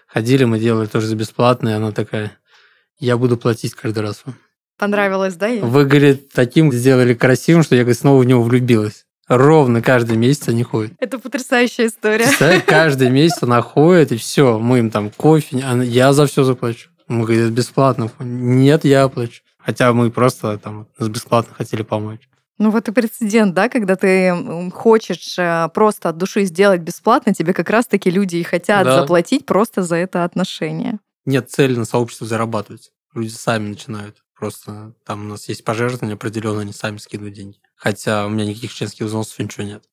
[0.09, 2.33] Ходили, мы делали тоже за бесплатно, и она такая,
[2.99, 4.37] я буду платить каждый раз вам.
[4.79, 5.49] Понравилось, да?
[5.49, 9.05] Вы, говорит, таким сделали красивым, что я, говорит, снова в него влюбилась.
[9.29, 10.93] Ровно каждый месяц они ходят.
[11.01, 12.25] Это потрясающая история.
[12.25, 16.91] Представляешь, каждый месяц она ходит, и все, мы им там кофе, я за все заплачу.
[17.09, 18.11] Мы говорим, это бесплатно.
[18.21, 19.43] Нет, я оплачу.
[19.59, 22.29] Хотя мы просто там бесплатно хотели помочь.
[22.59, 24.35] Ну вот и прецедент, да, когда ты
[24.73, 29.01] хочешь э, просто от души сделать бесплатно, тебе как раз-таки люди и хотят да.
[29.01, 30.99] заплатить просто за это отношение.
[31.27, 32.93] Нет цели на сообщество зарабатывать.
[33.13, 34.17] Люди сами начинают.
[34.37, 37.59] Просто там у нас есть пожертвования определенно, они сами скидывают деньги.
[37.75, 39.85] Хотя у меня никаких членских взносов ничего нет.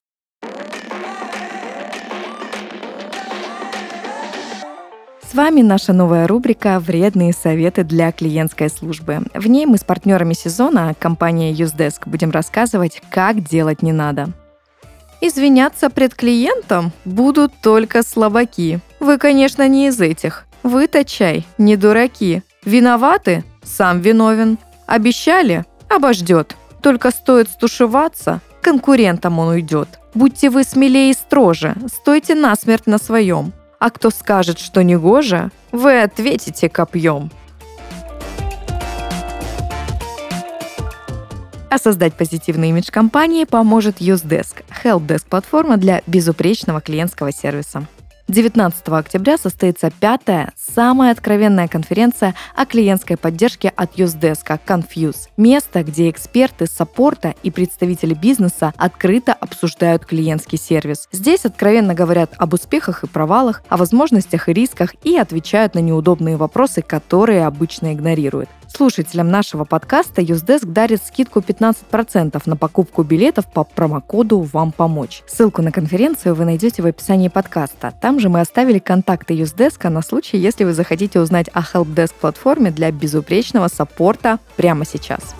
[5.22, 9.22] С вами наша новая рубрика «Вредные советы для клиентской службы».
[9.34, 14.30] В ней мы с партнерами сезона, компанией Usedesk, будем рассказывать, как делать не надо.
[15.22, 18.80] Извиняться пред клиентом будут только слабаки.
[19.00, 20.46] Вы, конечно, не из этих.
[20.62, 22.44] Вы-то чай, не дураки.
[22.64, 23.44] Виноваты?
[23.64, 24.58] Сам виновен.
[24.86, 25.66] Обещали?
[25.90, 26.56] Обождет.
[26.82, 30.00] Только стоит стушеваться, конкурентам он уйдет.
[30.14, 33.54] Будьте вы смелее и строже, стойте насмерть на своем.
[33.80, 37.32] А кто скажет, что не гоже, вы ответите копьем.
[41.70, 47.88] А создать позитивный имидж компании поможет UseDesk– helpdesk-платформа для безупречного клиентского сервиса.
[48.34, 55.28] 19 октября состоится пятая, самая откровенная конференция о клиентской поддержке от Юздеска Confuse.
[55.38, 61.08] Место, где эксперты саппорта и представители бизнеса открыто обсуждают клиентский сервис.
[61.12, 66.36] Здесь откровенно говорят об успехах и провалах, о возможностях и рисках и отвечают на неудобные
[66.36, 68.50] вопросы, которые обычно игнорируют.
[68.76, 75.22] Слушателям нашего подкаста Юздеск дарит скидку 15% на покупку билетов по промокоду «Вам помочь».
[75.28, 77.94] Ссылку на конференцию вы найдете в описании подкаста.
[78.02, 82.72] Там же мы оставили контакты Юздеска на случай, если вы захотите узнать о Helpdesk платформе
[82.72, 85.36] для безупречного саппорта прямо сейчас.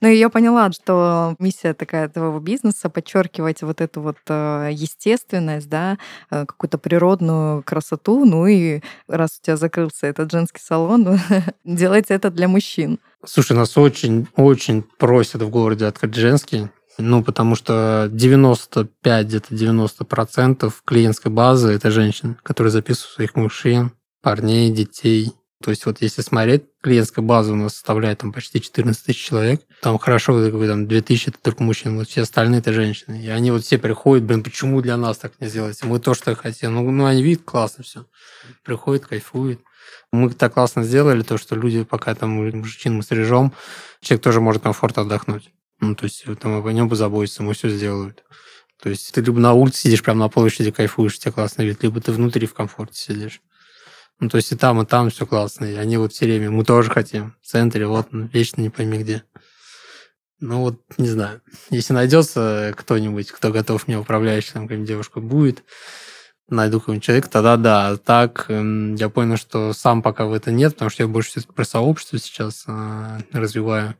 [0.00, 5.98] И я поняла, что миссия такая твоего бизнеса подчеркивать вот эту вот э, естественность, да,
[6.30, 8.24] э, какую-то природную красоту.
[8.24, 11.18] Ну и раз у тебя закрылся этот женский салон,
[11.64, 12.98] делайте это для мужчин.
[13.24, 16.68] Слушай, нас очень-очень просят в городе открыть женский.
[16.98, 23.92] Ну, потому что 95, где-то 90 процентов клиентской базы– это женщины, которые записывают своих мужчин,
[24.20, 25.32] парней, детей.
[25.62, 29.62] То есть вот если смотреть, клиентская база у нас составляет там почти 14 тысяч человек.
[29.82, 33.20] Там хорошо, там 2 тысячи это только мужчин, вот все остальные это женщины.
[33.20, 35.82] И они вот все приходят, блин, почему для нас так не сделать?
[35.82, 36.74] Мы то, что хотим.
[36.74, 38.06] Ну, ну они видят, классно все.
[38.64, 39.60] Приходят, кайфуют.
[40.12, 43.52] Мы так классно сделали, то, что люди, пока там мужчин мы стрижем,
[44.00, 45.50] человек тоже может комфортно отдохнуть.
[45.80, 48.24] Ну, то есть там о нем позаботиться, мы все сделают.
[48.80, 52.00] То есть ты либо на улице сидишь, прямо на площади кайфуешь, тебе классно вид, либо
[52.00, 53.40] ты внутри в комфорте сидишь.
[54.20, 55.64] Ну, то есть и там, и там все классно.
[55.64, 57.36] И они вот все время, мы тоже хотим.
[57.40, 59.22] В центре, вот, ну, вечно не пойми где.
[60.40, 61.40] Ну, вот, не знаю.
[61.70, 65.64] Если найдется кто-нибудь, кто готов мне управляющий, там, какая-нибудь девушка будет,
[66.48, 67.96] найду какого-нибудь человека, тогда да.
[67.96, 71.64] Так, эм, я понял, что сам пока в это нет, потому что я больше про
[71.64, 73.96] сообщество сейчас э, развиваю.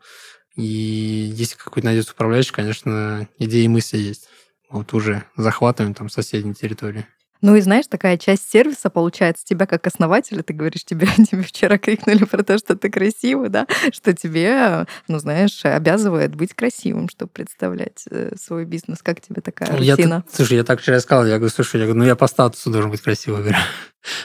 [0.57, 4.29] И если какой-то найдется управляющий, конечно, идеи и мысли есть.
[4.71, 7.07] Вот уже захватываем там соседние территории.
[7.40, 10.42] Ну и знаешь, такая часть сервиса получается тебя как основателя.
[10.42, 15.18] Ты говоришь, тебе, тебе вчера крикнули про то, что ты красивый, да, что тебе, ну
[15.18, 19.03] знаешь, обязывает быть красивым, чтобы представлять э, свой бизнес.
[19.03, 20.22] Как тебе такая я рутина?
[20.22, 22.70] Так, слушай, я так вчера сказал, я говорю, слушай, я говорю, ну я по статусу
[22.70, 23.38] должен быть красивый.
[23.48, 23.59] Говорю.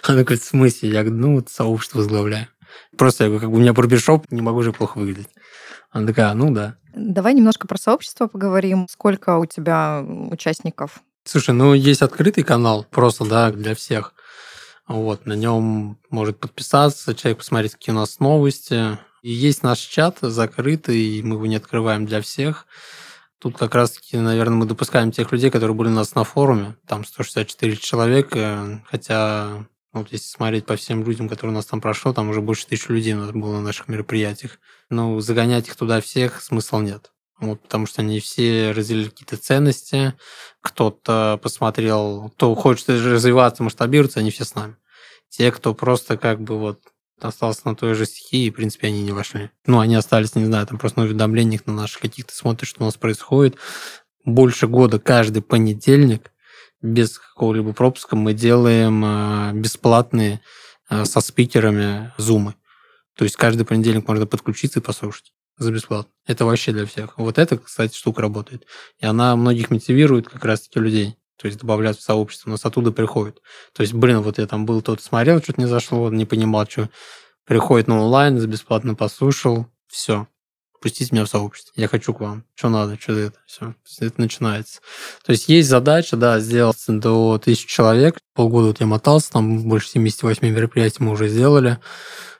[0.03, 0.89] Она говорит, в смысле?
[0.89, 2.47] Я говорю, ну вот сообщество возглавляю.
[2.97, 5.29] Просто я говорю, как бы у меня барбершоп, не могу же плохо выглядеть.
[5.91, 6.77] Она такая, ну да.
[6.95, 8.87] Давай немножко про сообщество поговорим.
[8.89, 14.13] Сколько у тебя участников Слушай, ну есть открытый канал, просто, да, для всех.
[14.87, 18.99] Вот, на нем может подписаться, человек посмотреть, какие у нас новости.
[19.21, 22.67] И есть наш чат закрытый, мы его не открываем для всех.
[23.39, 26.75] Тут как раз-таки, наверное, мы допускаем тех людей, которые были у нас на форуме.
[26.87, 32.11] Там 164 человека, хотя вот если смотреть по всем людям, которые у нас там прошло,
[32.13, 34.59] там уже больше тысячи людей у нас было на наших мероприятиях.
[34.89, 37.12] Ну, загонять их туда всех смысла нет.
[37.43, 40.13] Вот, потому что они все разделили какие-то ценности,
[40.61, 44.77] кто-то посмотрел, кто хочет развиваться, масштабироваться, они все с нами.
[45.29, 46.79] Те, кто просто как бы вот
[47.19, 49.49] остался на той же стихии, в принципе, они не вошли.
[49.65, 52.85] Ну, они остались, не знаю, там просто на уведомлениях на наших каких-то смотришь, что у
[52.85, 53.57] нас происходит.
[54.23, 56.31] Больше года каждый понедельник
[56.81, 60.41] без какого-либо пропуска мы делаем э, бесплатные
[60.89, 62.55] э, со спикерами зумы.
[63.15, 66.11] То есть каждый понедельник можно подключиться и послушать за бесплатно.
[66.25, 67.17] Это вообще для всех.
[67.17, 68.65] Вот эта, кстати, штука работает.
[68.99, 71.15] И она многих мотивирует как раз-таки людей.
[71.37, 73.41] То есть добавлять в сообщество, нас оттуда приходит.
[73.73, 76.89] То есть, блин, вот я там был, тот смотрел, что-то не зашло, не понимал, что
[77.45, 80.27] приходит на онлайн, за бесплатно послушал, все,
[80.83, 81.71] пустите меня в сообщество.
[81.77, 82.43] Я хочу к вам.
[82.55, 83.73] Что надо, что это, все.
[84.01, 84.81] Это начинается.
[85.25, 88.17] То есть есть задача, да, сделать до тысячи человек.
[88.33, 91.79] Полгода вот я мотался, там больше 78 мероприятий мы уже сделали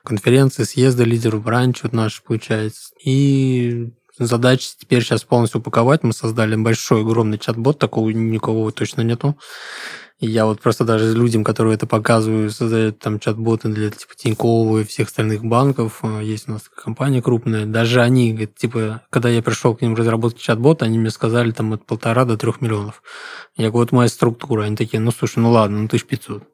[0.04, 2.92] конференции, съезды лидеров бранч вот наш получается.
[3.02, 6.02] И задача теперь сейчас полностью упаковать.
[6.02, 9.36] Мы создали большой, огромный чат-бот, такого никого точно нету.
[10.20, 14.84] Я вот просто даже людям, которые это показываю, создают там чат-боты для типа Тинькова и
[14.84, 16.00] всех остальных банков.
[16.02, 17.66] Э, есть у нас компания крупная.
[17.66, 21.84] Даже они, типа, когда я пришел к ним разработать чат-бот, они мне сказали там от
[21.84, 23.02] полтора до трех миллионов.
[23.56, 24.62] Я говорю, вот моя структура.
[24.62, 26.44] Они такие, ну слушай, ну ладно, ну тысяч пятьсот.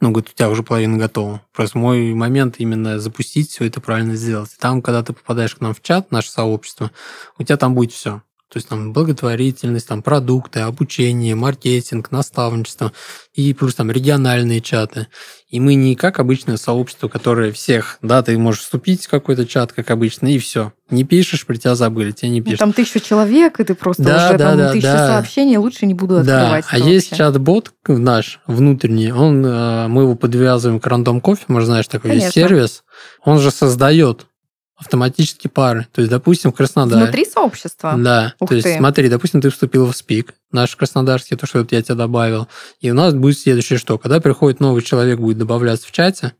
[0.00, 1.42] Ну, говорит, у тебя уже половина готова.
[1.52, 4.56] Просто мой момент именно запустить все это правильно сделать.
[4.60, 6.92] Там, когда ты попадаешь к нам в чат, наше сообщество,
[7.36, 8.22] у тебя там будет все.
[8.50, 12.92] То есть там благотворительность, там продукты, обучение, маркетинг, наставничество
[13.34, 15.08] и плюс там региональные чаты.
[15.50, 19.72] И мы не как обычное сообщество, которое всех, да, ты можешь вступить в какой-то чат,
[19.72, 20.72] как обычно, и все.
[20.88, 22.60] Не пишешь, про тебя забыли, тебя не пишут.
[22.60, 25.08] Ну, там тысяча человек, и ты просто да, уже да, там да, тысяча да.
[25.08, 26.64] сообщений, лучше не буду открывать.
[26.64, 31.66] Да, а есть чат-бот наш внутренний, он, э, мы его подвязываем к рандом кофе, может,
[31.66, 32.26] знаешь, такой Конечно.
[32.26, 32.84] есть сервис,
[33.24, 34.26] он же создает
[34.78, 35.86] автоматически пары.
[35.92, 37.02] То есть, допустим, в Краснодаре...
[37.02, 37.94] Внутри сообщества?
[37.98, 38.34] Да.
[38.38, 38.76] Ух то есть, ты.
[38.76, 42.48] смотри, допустим, ты вступил в СПИК, наш краснодарский, то, что я тебя добавил,
[42.80, 43.98] и у нас будет следующее что?
[43.98, 46.32] Когда приходит новый человек, будет добавляться в чате,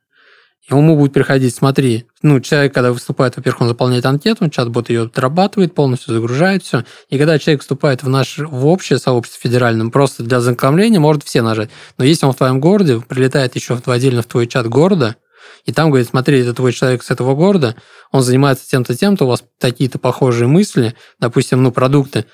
[0.70, 5.74] ему будет приходить, смотри, ну, человек, когда выступает, во-первых, он заполняет анкету, чат-бот ее отрабатывает,
[5.74, 6.84] полностью загружает все.
[7.08, 11.42] И когда человек вступает в наше в общее сообщество федеральное, просто для знакомления может все
[11.42, 11.70] нажать.
[11.96, 15.16] Но если он в твоем городе, прилетает еще в, отдельно в твой чат города,
[15.64, 17.76] и там говорит, смотри, это твой человек с этого города,
[18.10, 22.24] он занимается тем-то, тем-то, у вас такие-то похожие мысли, допустим, ну, продукты,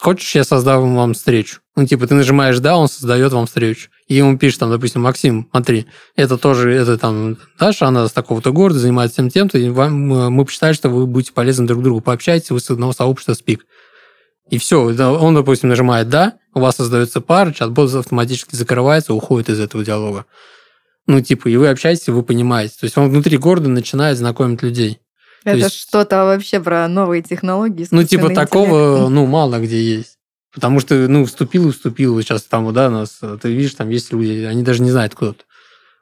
[0.00, 1.60] хочешь, я создам вам встречу?
[1.76, 3.90] Ну, типа, ты нажимаешь «да», он создает вам встречу.
[4.06, 8.52] И ему пишет, там, допустим, Максим, смотри, это тоже, это там Даша, она с такого-то
[8.52, 9.94] города, занимается тем тем-то, и вам,
[10.32, 13.66] мы посчитали, что вы будете полезны друг другу, пообщайтесь, вы с одного сообщества спик.
[14.50, 19.58] И все, он, допустим, нажимает «да», у вас создается пара, чат-бот автоматически закрывается, уходит из
[19.58, 20.26] этого диалога.
[21.06, 22.74] Ну, типа, и вы общаетесь, и вы понимаете.
[22.80, 25.00] То есть он внутри города начинает знакомить людей.
[25.44, 27.86] Это есть- что-то вообще про новые технологии.
[27.90, 29.10] Ну, типа, искусственный такого, интеллект.
[29.10, 30.18] ну, мало где есть.
[30.54, 32.20] Потому что, ну, вступил и вступил.
[32.22, 35.44] Сейчас там, да, нас, ты видишь, там есть люди, они даже не знают, кто ты.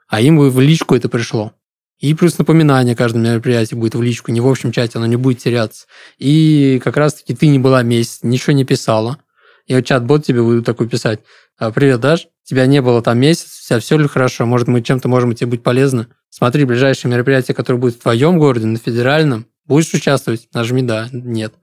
[0.07, 1.53] А им в личку это пришло.
[1.99, 5.39] И плюс напоминание каждое мероприятие будет в личку, не в общем чате, оно не будет
[5.39, 5.87] теряться.
[6.19, 9.17] И как раз-таки ты не была месяц, ничего не писала.
[9.65, 11.21] И чат-бот тебе будет такой писать.
[11.57, 15.07] «А, Привет, Даш, тебя не было там месяц, вся все ли хорошо, может, мы чем-то
[15.07, 16.07] можем тебе быть полезны?
[16.29, 20.47] Смотри, ближайшее мероприятие, которое будет в твоем городе, на федеральном, будешь участвовать?
[20.53, 21.53] Нажми «да», «нет».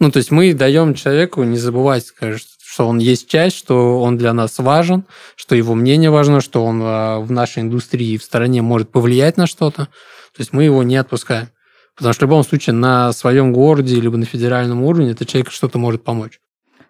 [0.00, 4.16] Ну, то есть мы даем человеку не забывать, скажем, что он есть часть, что он
[4.16, 5.04] для нас важен,
[5.36, 9.46] что его мнение важно, что он а, в нашей индустрии в стороне может повлиять на
[9.46, 9.86] что-то.
[9.86, 11.48] То есть мы его не отпускаем.
[11.96, 15.78] Потому что в любом случае на своем городе либо на федеральном уровне этот человек что-то
[15.78, 16.40] может помочь.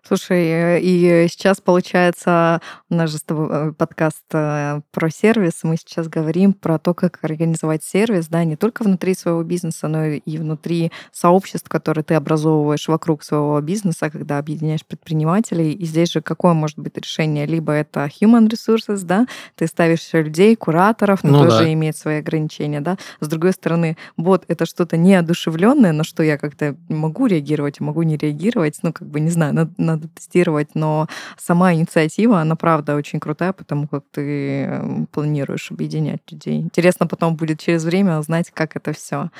[0.02, 5.60] Слушай, и сейчас, получается, у нас же с тобой э, подкаст э, про сервис.
[5.62, 10.06] Мы сейчас говорим про то, как организовать сервис, да, не только внутри своего бизнеса, но
[10.06, 15.72] и внутри сообществ, которые ты образовываешь вокруг своего бизнеса, когда объединяешь предпринимателей.
[15.72, 17.46] И здесь же какое может быть решение?
[17.46, 21.72] Либо это human resources, да, ты ставишь людей, кураторов, но Ну тоже да.
[21.72, 22.96] имеет свои ограничения, да.
[23.20, 28.16] С другой стороны, бот— это что-то неодушевленное, на что я как-то могу реагировать, могу не
[28.16, 31.06] реагировать, ну, как бы, не знаю, надо, надо тестировать, но
[31.38, 36.58] сама инициатива, она, правда, очень крутая, потому как ты э, планируешь объединять людей.
[36.60, 39.30] Интересно потом будет через время узнать, как это все.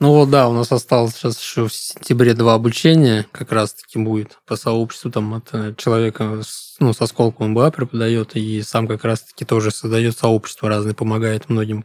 [0.00, 4.38] Ну вот да, у нас осталось сейчас еще в сентябре два обучения, как раз-таки будет
[4.44, 9.04] по сообществу там от э, человека с- ну, со Сколково МБА преподает, и сам как
[9.04, 11.84] раз-таки тоже создает сообщество разное, помогает многим.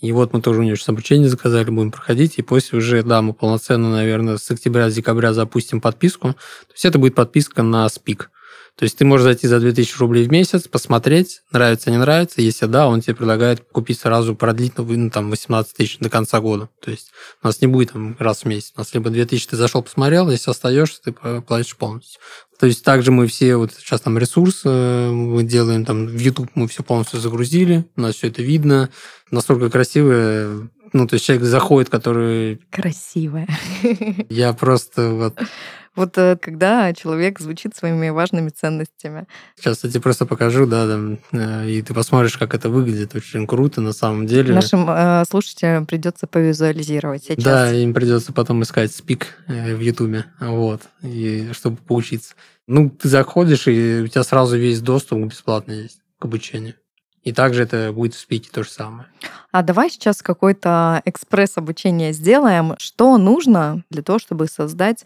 [0.00, 3.20] И вот мы тоже у него сейчас обучение заказали, будем проходить, и после уже, да,
[3.20, 6.32] мы полноценно, наверное, с октября-декабря запустим подписку.
[6.32, 8.30] То есть это будет подписка на СПИК.
[8.76, 12.42] То есть ты можешь зайти за 2000 рублей в месяц, посмотреть, нравится, не нравится.
[12.42, 16.68] Если да, он тебе предлагает купить сразу, продлить ну, там 18 тысяч до конца года.
[16.82, 17.10] То есть
[17.42, 18.74] у нас не будет там раз в месяц.
[18.76, 22.20] У нас либо 2000 ты зашел, посмотрел, если остаешься, ты платишь полностью.
[22.58, 26.68] То есть также мы все, вот сейчас там ресурсы мы делаем, там в YouTube мы
[26.68, 28.90] все полностью загрузили, у нас все это видно,
[29.30, 32.60] настолько красиво, ну, то есть человек заходит, который...
[32.70, 33.48] Красивая.
[34.30, 35.38] Я просто вот...
[35.96, 39.26] Вот э, когда человек звучит своими важными ценностями.
[39.56, 43.14] Сейчас я тебе просто покажу, да, там, э, и ты посмотришь, как это выглядит.
[43.14, 44.54] Очень круто на самом деле.
[44.54, 47.42] Нашим э, слушателям придется повизуализировать сейчас.
[47.42, 52.34] Да, им придется потом искать спик э, в Ютубе, вот, и чтобы поучиться.
[52.66, 56.74] Ну, ты заходишь, и у тебя сразу весь доступ бесплатно есть к обучению.
[57.26, 59.08] И также это будет в спике то же самое.
[59.50, 62.74] А давай сейчас какой-то экспресс-обучение сделаем.
[62.78, 65.04] Что нужно для того, чтобы создать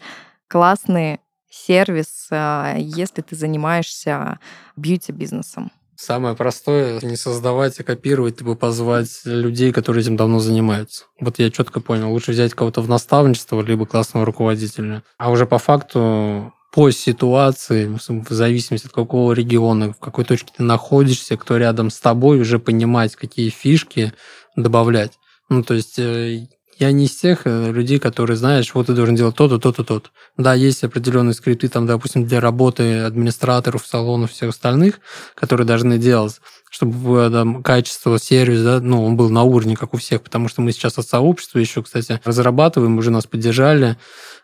[0.51, 4.39] классный сервис, э, если ты занимаешься
[4.75, 5.71] бьюти-бизнесом?
[5.95, 11.05] Самое простое не создавать, а копировать, либо позвать людей, которые этим давно занимаются.
[11.19, 12.11] Вот я четко понял.
[12.11, 15.03] Лучше взять кого-то в наставничество, либо классного руководителя.
[15.17, 20.63] А уже по факту по ситуации, в зависимости от какого региона, в какой точке ты
[20.63, 24.13] находишься, кто рядом с тобой, уже понимать, какие фишки
[24.55, 25.13] добавлять.
[25.49, 26.47] Ну, то есть э,
[26.81, 30.09] я не из тех э, людей, которые, знаешь, вот ты должен делать то-то, то-то, то-то.
[30.35, 34.99] Да, есть определенные скрипты, там, допустим, для работы администраторов, салонов, всех остальных,
[35.35, 36.41] которые должны делать,
[36.71, 40.47] чтобы э, там, качество, сервис, да, ну, он был на уровне, как у всех, потому
[40.47, 43.97] что мы сейчас от сообщества еще, кстати, разрабатываем, уже нас поддержали,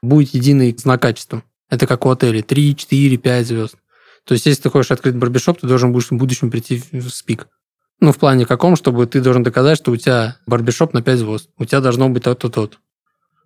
[0.03, 1.41] будет единый знак качества.
[1.71, 3.75] Это как у отелей, 3, 4, 5 звезд.
[4.25, 7.47] То есть, если ты хочешь открыть барбершоп, ты должен будешь в будущем прийти в спик.
[7.99, 11.49] Ну, в плане каком, чтобы ты должен доказать, что у тебя барбершоп на 5 звезд.
[11.57, 12.77] У тебя должно быть то-то, то-то.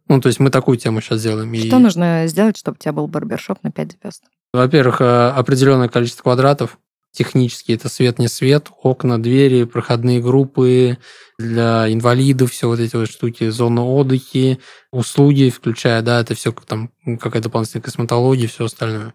[0.07, 1.55] Ну, то есть мы такую тему сейчас делаем.
[1.55, 4.23] Что нужно сделать, чтобы у тебя был барбершоп на 5 звезд?
[4.53, 6.77] Во-первых, э, определенное количество квадратов.
[7.11, 7.77] Технические.
[7.77, 10.97] Это свет, не свет, окна, двери, проходные группы
[11.37, 14.57] для инвалидов, все вот эти вот штуки, зона отдыха,
[14.91, 19.13] услуги, включая, да, это все там какая-то дополнительная косметология, все остальное.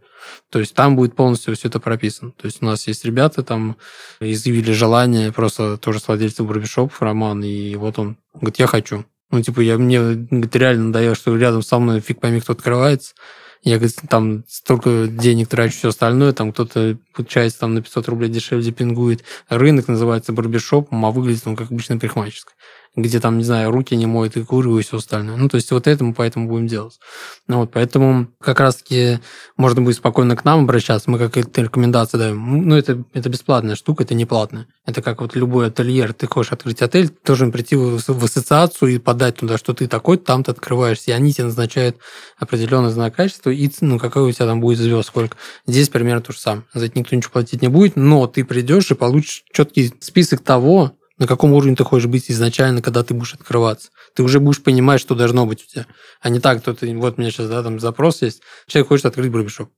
[0.50, 2.32] То есть там будет полностью все это прописано.
[2.32, 3.76] То есть у нас есть ребята там
[4.20, 9.04] изъявили желание, просто тоже с владельцем барбершопов, Роман, и вот он говорит, я хочу.
[9.30, 13.14] Ну, типа, я, мне говорит, реально надоело, что рядом со мной фиг пойми, кто открывается.
[13.62, 18.28] Я, говорит, там столько денег трачу, все остальное, там кто-то, получается, там на 500 рублей
[18.28, 19.24] дешевле пингует.
[19.48, 22.54] Рынок называется барбершопом, а выглядит он как обычная парикмахерская
[22.96, 25.36] где там, не знаю, руки не моют и курю и все остальное.
[25.36, 26.98] Ну, то есть вот это мы поэтому будем делать.
[27.46, 29.20] Ну, вот, поэтому как раз-таки
[29.58, 32.66] можно будет спокойно к нам обращаться, мы какие-то рекомендации даем.
[32.66, 34.66] Ну, это, это бесплатная штука, это не платная.
[34.86, 38.94] Это как вот любой ательер, ты хочешь открыть отель, ты должен прийти в, в ассоциацию
[38.94, 41.98] и подать туда, что ты такой, там ты открываешься, и они тебе назначают
[42.38, 45.36] определенный знак качества, и ну, какой у тебя там будет звезд, сколько.
[45.66, 46.64] Здесь примерно то же самое.
[46.72, 50.92] За это никто ничего платить не будет, но ты придешь и получишь четкий список того,
[51.18, 53.90] на каком уровне ты хочешь быть изначально, когда ты будешь открываться.
[54.14, 55.86] Ты уже будешь понимать, что должно быть у тебя.
[56.20, 59.06] А не так, что ты, вот у меня сейчас да, там запрос есть, человек хочет
[59.06, 59.70] открыть барбершоп.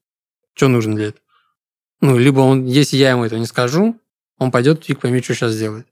[0.55, 1.23] Что нужно для этого?
[2.01, 4.01] Ну, либо он, если я ему этого не скажу,
[4.39, 5.87] он пойдет, фиг пойми, что сейчас делает.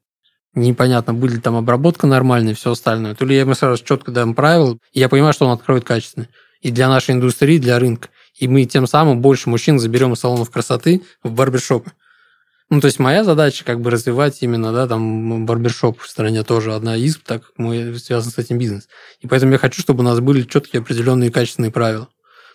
[0.55, 3.15] Непонятно, будет ли там обработка нормальная и все остальное.
[3.15, 6.29] То ли я ему сразу четко дам правила, и я понимаю, что он откроет качественно.
[6.61, 8.09] И для нашей индустрии, для рынка.
[8.39, 11.93] И мы тем самым больше мужчин заберем из салонов красоты в барбершопы.
[12.69, 16.75] Ну, то есть моя задача как бы развивать именно, да, там барбершоп в стране тоже
[16.75, 18.89] одна из, так как мы связаны с этим бизнес.
[19.21, 22.09] И поэтому я хочу, чтобы у нас были четкие определенные качественные правила.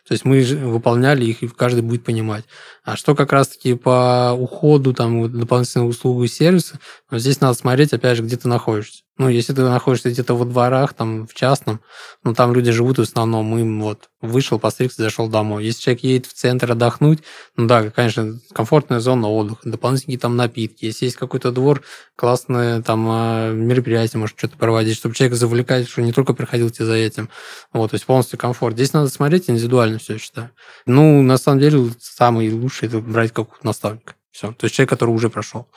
[0.05, 2.43] То есть мы выполняли их, и каждый будет понимать.
[2.83, 7.93] А что как раз-таки по уходу, там, дополнительных услуг и сервиса, но здесь надо смотреть,
[7.93, 9.03] опять же, где ты находишься.
[9.21, 11.79] Ну, если ты находишься где-то во дворах, там, в частном,
[12.23, 15.63] ну, там люди живут в основном, им вот вышел, постригся, зашел домой.
[15.63, 17.19] Если человек едет в центр отдохнуть,
[17.55, 20.85] ну да, конечно, комфортная зона отдыха, дополнительные там напитки.
[20.85, 21.83] Если есть какой-то двор,
[22.15, 26.85] классное там а, мероприятие, может что-то проводить, чтобы человек завлекать, что не только приходил тебе
[26.85, 27.29] за этим.
[27.73, 28.73] Вот, то есть полностью комфорт.
[28.73, 30.49] Здесь надо смотреть индивидуально все, считаю.
[30.87, 34.15] Ну, на самом деле, самый лучший это брать как наставника.
[34.31, 34.51] Все.
[34.53, 35.67] То есть человек, который уже прошел.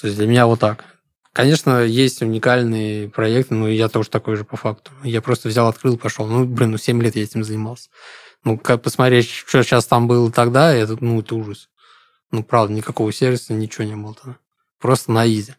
[0.00, 0.91] То есть для меня вот так.
[1.32, 4.90] Конечно, есть уникальные проекты, но я тоже такой же по факту.
[5.02, 6.26] Я просто взял, открыл, пошел.
[6.26, 7.88] Ну, блин, ну 7 лет я этим занимался.
[8.44, 11.70] Ну, как посмотреть, что сейчас там было тогда, это, ну, это ужас.
[12.32, 14.36] Ну, правда, никакого сервиса, ничего не было тогда.
[14.78, 15.54] Просто на изи.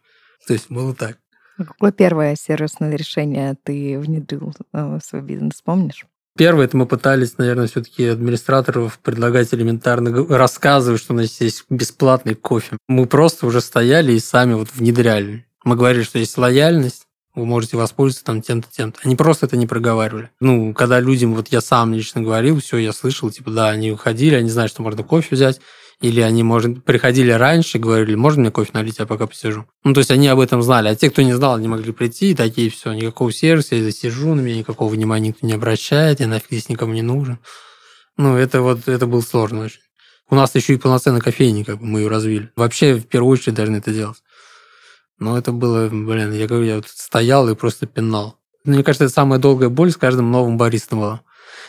[0.45, 1.17] То есть было так.
[1.57, 6.05] Какое первое сервисное решение ты внедрил э, в свой бизнес, помнишь?
[6.36, 12.34] Первое, это мы пытались, наверное, все-таки администраторов предлагать элементарно рассказывать, что у нас есть бесплатный
[12.34, 12.78] кофе.
[12.88, 15.45] Мы просто уже стояли и сами вот внедряли.
[15.64, 18.99] Мы говорили, что есть лояльность, вы можете воспользоваться там тем-то, тем-то.
[19.03, 20.30] Они просто это не проговаривали.
[20.39, 24.36] Ну, когда людям, вот я сам лично говорил, все, я слышал, типа, да, они уходили,
[24.36, 25.59] они знают, что можно кофе взять,
[25.99, 29.66] или они, может, приходили раньше, говорили, можно мне кофе налить, я пока посижу.
[29.84, 30.89] Ну, то есть они об этом знали.
[30.89, 34.36] А те, кто не знал, они могли прийти, и такие, все, никакого сервиса, я засижу,
[34.36, 37.39] на меня никакого внимания никто не обращает, я нафиг здесь никому не нужен.
[38.18, 39.80] Ну, это вот, это было сложно очень.
[40.30, 42.51] У нас еще и полноценная кофейня, как бы мы ее развили.
[42.55, 44.18] Вообще, в первую очередь, должны это делать.
[45.20, 48.38] Но это было, блин, я говорю, я вот стоял и просто пинал.
[48.66, 51.22] Мне кажется, это самая долгая боль с каждым новым баристом была.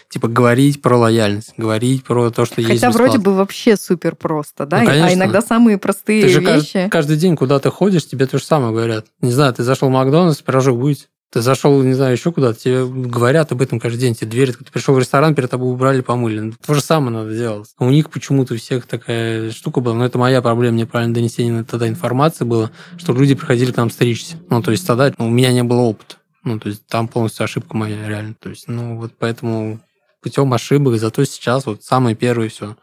[0.08, 4.14] Типа говорить про лояльность, говорить про то, что Хотя есть Хотя вроде бы вообще супер
[4.14, 4.82] просто, да?
[4.82, 6.72] Ну, а иногда самые простые ты же вещи.
[6.72, 9.06] Каждый, каждый день куда ты ходишь, тебе то же самое говорят.
[9.20, 11.08] Не знаю, ты зашел в Макдональдс, пирожок будет.
[11.34, 14.70] Ты зашел, не знаю, еще куда-то, тебе говорят об этом каждый день, тебе двери, ты
[14.72, 16.52] пришел в ресторан, перед тобой убрали, помыли.
[16.64, 17.68] То же самое надо делать.
[17.80, 21.88] У них почему-то у всех такая штука была, но это моя проблема, неправильное донесение тогда
[21.88, 24.36] информации было, что люди приходили к нам стричься.
[24.48, 26.14] Ну, то есть тогда ну, у меня не было опыта.
[26.44, 28.36] Ну, то есть там полностью ошибка моя, реально.
[28.38, 29.80] То есть, ну, вот поэтому
[30.22, 32.76] путем ошибок, зато сейчас вот самое первое все.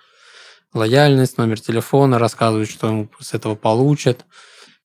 [0.73, 4.25] Лояльность, номер телефона, рассказывают, что с этого получат.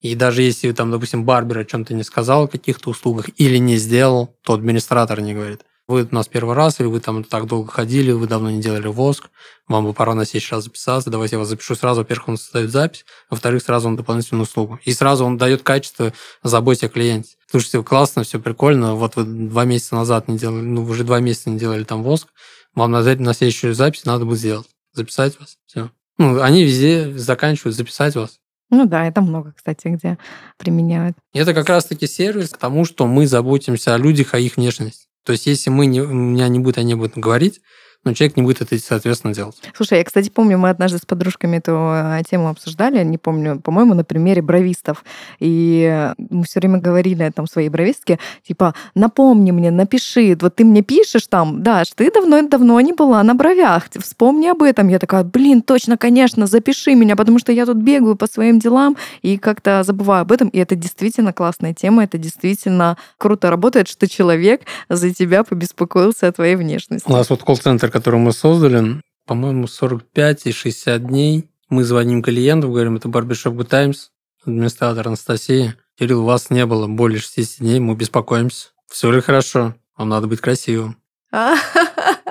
[0.01, 3.77] И даже если, там, допустим, барбер о чем-то не сказал, о каких-то услугах или не
[3.77, 5.63] сделал, то администратор не говорит.
[5.87, 8.87] Вы у нас первый раз, или вы там так долго ходили, вы давно не делали
[8.87, 9.29] воск,
[9.69, 12.01] вам бы пора на следующий раз записаться, давайте я вас запишу сразу.
[12.01, 14.79] Во-первых, он создает запись, во-вторых, сразу он дополнительную услугу.
[14.83, 16.11] И сразу он дает качество
[16.43, 17.35] заботе о клиенте.
[17.49, 21.49] Слушайте, классно, все прикольно, вот вы два месяца назад не делали, ну, уже два месяца
[21.49, 22.27] не делали там воск,
[22.75, 24.67] вам на, на следующую запись надо будет сделать.
[24.91, 25.89] Записать вас, все.
[26.17, 28.39] Ну, они везде заканчивают записать вас.
[28.69, 30.17] Ну да, это много, кстати, где
[30.57, 31.15] применяют.
[31.33, 35.07] Это как раз-таки сервис к тому, что мы заботимся о людях, о их внешности.
[35.23, 37.61] То есть, если мы не, у меня не будет, они будут говорить,
[38.07, 39.57] но человек не будет это, соответственно, делать.
[39.75, 43.93] Слушай, я, кстати, помню, мы однажды с подружками эту э, тему обсуждали, не помню, по-моему,
[43.93, 45.03] на примере бровистов.
[45.39, 50.81] И мы все время говорили там своей бровистке, типа, напомни мне, напиши, вот ты мне
[50.81, 54.87] пишешь там, Даш, ты давно-давно не была на бровях, вспомни об этом.
[54.87, 58.95] Я такая, блин, точно, конечно, запиши меня, потому что я тут бегаю по своим делам
[59.21, 60.47] и как-то забываю об этом.
[60.49, 66.31] И это действительно классная тема, это действительно круто работает, что человек за тебя побеспокоился о
[66.31, 67.09] твоей внешности.
[67.09, 71.49] У нас вот колл-центр, который мы создали, по-моему, 45 и 60 дней.
[71.69, 74.09] Мы звоним клиенту, говорим, это Barbershop Good Times,
[74.45, 75.77] администратор Анастасия.
[75.97, 78.67] Кирилл, вас не было более 60 дней, мы беспокоимся.
[78.87, 79.75] Все ли хорошо?
[79.97, 80.97] Вам надо быть красивым.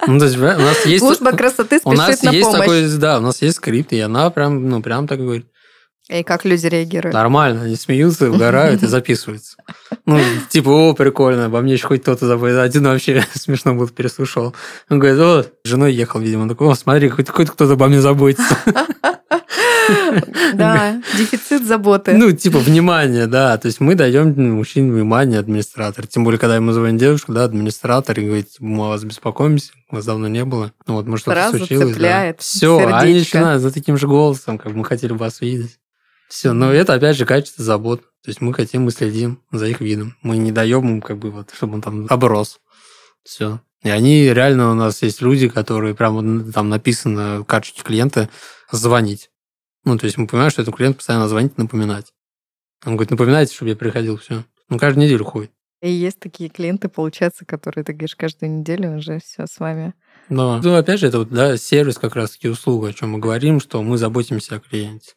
[0.08, 1.04] Ну, то есть, у нас есть...
[1.04, 2.60] Служба красоты спешит у нас на есть помощь.
[2.60, 5.46] Такой, да, у нас есть скрипт, и она прям, ну, прям так говорит.
[6.08, 7.14] И как люди реагируют?
[7.14, 9.56] Нормально, они смеются, угорают и записываются.
[10.04, 12.60] Ну, типа, о, прикольно, обо мне еще хоть кто-то забыл.
[12.60, 14.54] Один вообще смешно был, переслушал.
[14.88, 16.42] Он говорит, о, с женой ехал, видимо.
[16.42, 18.56] Он такой, о, смотри, хоть кто-то обо мне заботится.
[20.54, 22.12] Да, дефицит заботы.
[22.12, 23.56] Ну, типа, внимание, да.
[23.58, 26.06] То есть мы даем мужчине внимание, администратор.
[26.06, 30.04] Тем более, когда ему звонит девушка, да, администратор, и говорит, мы о вас беспокоимся, вас
[30.04, 30.72] давно не было.
[30.86, 31.92] Ну, вот, может, что-то случилось.
[31.92, 35.78] цепляет Все, они начинают за таким же голосом, как мы хотели вас видеть.
[36.28, 38.02] Все, но это опять же качество забот.
[38.22, 40.16] То есть мы хотим, мы следим за их видом.
[40.22, 42.58] Мы не даем им, как бы, вот, чтобы он там оброс.
[43.22, 43.60] Все.
[43.82, 48.28] И они реально у нас есть люди, которые прямо там написано в карточке клиента
[48.72, 49.30] звонить.
[49.84, 52.12] Ну, то есть мы понимаем, что этот клиент постоянно звонит, напоминать.
[52.84, 54.44] Он говорит, напоминайте, чтобы я приходил, все.
[54.68, 55.52] Ну, каждую неделю ходит.
[55.82, 59.94] И есть такие клиенты, получается, которые, ты говоришь, каждую неделю уже все с вами.
[60.28, 60.60] Да.
[60.62, 63.82] Ну, опять же, это вот, да, сервис как раз-таки услуга, о чем мы говорим, что
[63.82, 65.12] мы заботимся о клиенте.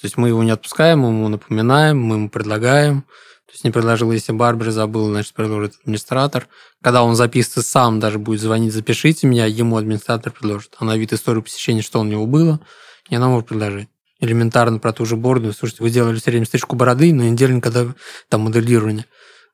[0.00, 3.02] То есть мы его не отпускаем, мы ему напоминаем, мы ему предлагаем.
[3.46, 6.46] То есть не предложил, если Барбер забыл, значит, предложит администратор.
[6.82, 10.76] Когда он записывается сам, даже будет звонить, запишите меня, ему администратор предложит.
[10.78, 12.60] Она вид историю посещения, что у него было,
[13.08, 13.88] и она может предложить.
[14.20, 15.52] Элементарно про ту же борду.
[15.52, 17.86] Слушайте, вы делали все время стрижку бороды, но неделю, когда
[18.28, 19.06] там моделирование.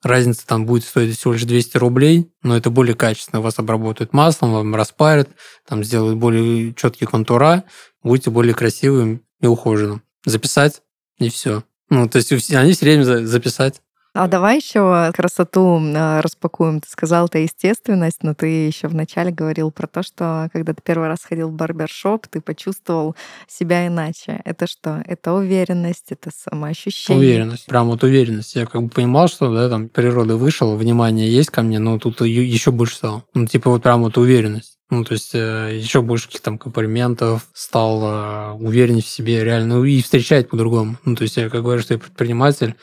[0.02, 3.40] Разница там будет стоить всего лишь 200 рублей, но это более качественно.
[3.40, 5.30] Вас обработают маслом, вам распарят,
[5.66, 7.64] там сделают более четкие контура,
[8.02, 10.82] будете более красивым и ухоженным записать,
[11.18, 11.62] и все.
[11.90, 13.80] Ну, то есть они все время записать.
[14.16, 16.80] А давай еще красоту а, распакуем.
[16.80, 21.08] Ты сказал, это естественность, но ты еще вначале говорил про то, что когда ты первый
[21.08, 23.16] раз ходил в барбершоп, ты почувствовал
[23.48, 24.40] себя иначе.
[24.44, 25.02] Это что?
[25.04, 27.18] Это уверенность, это самоощущение?
[27.18, 28.54] Уверенность, прям вот уверенность.
[28.54, 32.20] Я как бы понимал, что да, там природа вышел, внимание есть ко мне, но тут
[32.20, 33.24] еще больше стало.
[33.34, 34.73] Ну, типа вот прям вот уверенность.
[34.90, 39.76] Ну, то есть э, еще больше каких-то там комплиментов, стал э, увереннее в себе реально,
[39.76, 40.96] ну, и встречать по-другому.
[41.04, 42.74] Ну, то есть я как говорю, что я предприниматель,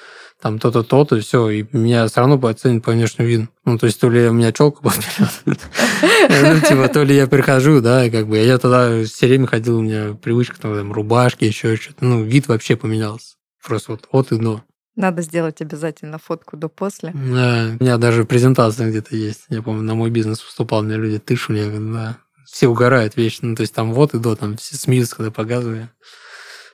[0.42, 3.48] там то-то, то-то, все, и меня все равно оценят по внешнему виду.
[3.66, 4.94] Ну, то есть то ли у меня челка была
[5.46, 9.82] ну, типа, то ли я прихожу, да, как бы, я тогда все время ходил, у
[9.84, 13.36] меня привычка, там, рубашки, еще что-то, ну, вид вообще поменялся.
[13.64, 14.64] Просто вот от и до.
[15.02, 17.12] Надо сделать обязательно фотку до-после.
[17.12, 19.46] Да, у меня даже презентация где-то есть.
[19.50, 22.18] Я помню, на мой бизнес выступал, мне люди тышули, я говорю, да.
[22.46, 23.48] Все угорают вечно.
[23.48, 25.90] Ну, то есть там вот и до, там все смеются, когда показываю.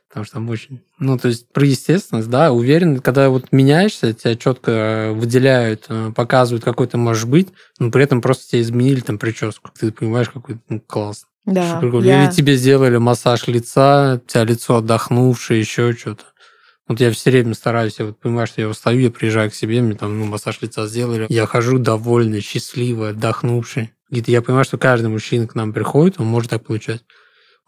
[0.10, 0.84] Потому что там очень...
[1.00, 6.66] Ну, то есть про естественность, да, уверен, когда вот меняешься, тебя четко выделяют, э, показывают,
[6.66, 7.48] какой ты можешь быть,
[7.80, 9.72] но при этом просто тебе изменили там прическу.
[9.80, 11.28] Ты понимаешь, какой ну, класс.
[11.46, 12.26] Да, я...
[12.26, 16.26] Или тебе сделали массаж лица, у тебя лицо отдохнувшее, еще что-то.
[16.88, 19.82] Вот я все время стараюсь, я вот понимаю, что я устаю, я приезжаю к себе,
[19.82, 21.26] мне там ну, массаж лица сделали.
[21.30, 23.92] Я хожу довольный, счастливый, отдохнувший.
[24.10, 27.04] И я понимаю, что каждый мужчина к нам приходит, он может так получать.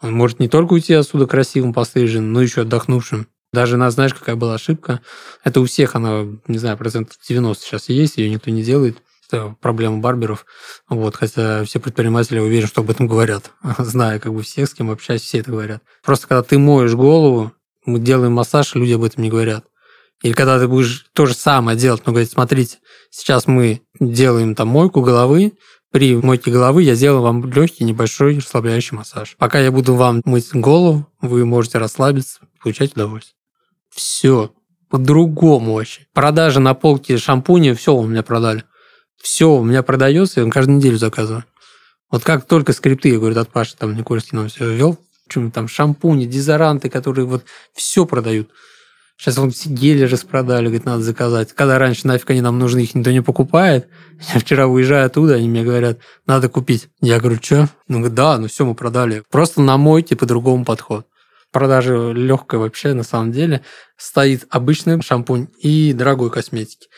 [0.00, 3.26] Он может не только уйти отсюда красивым, постриженным, но еще отдохнувшим.
[3.52, 5.00] Даже, на, знаешь, какая была ошибка?
[5.44, 9.02] Это у всех она, не знаю, процентов 90 сейчас есть, ее никто не делает.
[9.28, 10.46] Это проблема барберов.
[10.88, 13.50] Вот, хотя все предприниматели, я уверен, что об этом говорят.
[13.78, 15.82] Зная как бы всех, с кем общаюсь, все это говорят.
[16.02, 17.52] Просто когда ты моешь голову,
[17.84, 19.64] мы делаем массаж, люди об этом не говорят.
[20.22, 22.78] Или когда ты будешь то же самое делать, но говорить, смотрите,
[23.10, 25.54] сейчас мы делаем там мойку головы,
[25.90, 29.34] при мойке головы я сделаю вам легкий небольшой расслабляющий массаж.
[29.38, 33.34] Пока я буду вам мыть голову, вы можете расслабиться, получать удовольствие.
[33.90, 34.52] Все.
[34.88, 36.06] По-другому вообще.
[36.12, 38.64] Продажа на полке шампуня, все у меня продали.
[39.20, 41.44] Все у меня продается, я каждую неделю заказываю.
[42.10, 44.98] Вот как только скрипты, я говорю, от Паши, там Никольский нам все вел,
[45.30, 48.50] чем там шампуни, дезодоранты, которые вот все продают.
[49.16, 51.52] Сейчас все гели распродали, говорит, надо заказать.
[51.52, 53.86] Когда раньше нафиг они нам нужны, их никто не покупает.
[54.32, 56.88] Я вчера уезжаю оттуда, они мне говорят, надо купить.
[57.02, 57.68] Я говорю, что?
[57.86, 59.22] Ну, да, ну все, мы продали.
[59.30, 61.06] Просто на мой, типа, другому подход.
[61.52, 63.60] Продажа легкая вообще, на самом деле.
[63.98, 66.88] Стоит обычный шампунь и дорогой косметики.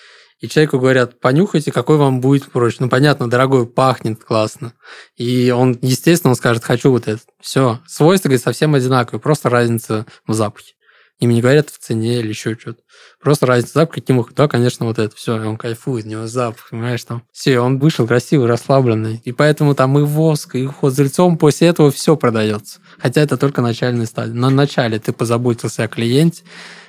[0.43, 2.78] И человеку говорят, понюхайте, какой вам будет проще.
[2.80, 4.74] Ну, понятно, дорогой, пахнет классно.
[5.16, 7.20] И он, естественно, он скажет, хочу вот это.
[7.40, 7.80] Все.
[7.86, 10.74] Свойства, говорит, совсем одинаковые, просто разница в запахе.
[11.20, 12.82] Им не говорят в цене или еще что-то.
[13.20, 17.05] Просто разница запаха, каким да, конечно, вот это все, он кайфует, у него запах, понимаешь,
[17.05, 17.22] там.
[17.30, 19.22] Все, он вышел красивый, расслабленный.
[19.24, 22.80] И поэтому там и воск, и уход за лицом, после этого все продается.
[22.99, 24.34] Хотя это только начальная стадия.
[24.34, 26.43] На начале ты позаботился о клиенте,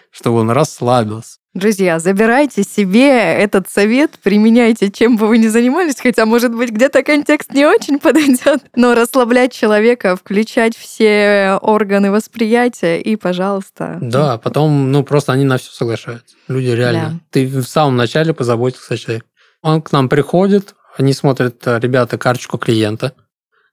[0.10, 1.38] чтобы он расслабился.
[1.54, 7.04] Друзья, забирайте себе этот совет, применяйте, чем бы вы ни занимались, хотя, может быть, где-то
[7.04, 14.00] контекст не очень подойдет, но расслаблять человека, включать все органы восприятия и, пожалуйста.
[14.02, 16.36] Да, потом, ну, просто они на все соглашаются.
[16.48, 17.10] Люди реально.
[17.12, 17.20] Да.
[17.30, 19.26] Ты в самом начале позаботился о человеке.
[19.62, 23.14] Он к нам приходит, они смотрят, э, ребята, карточку клиента,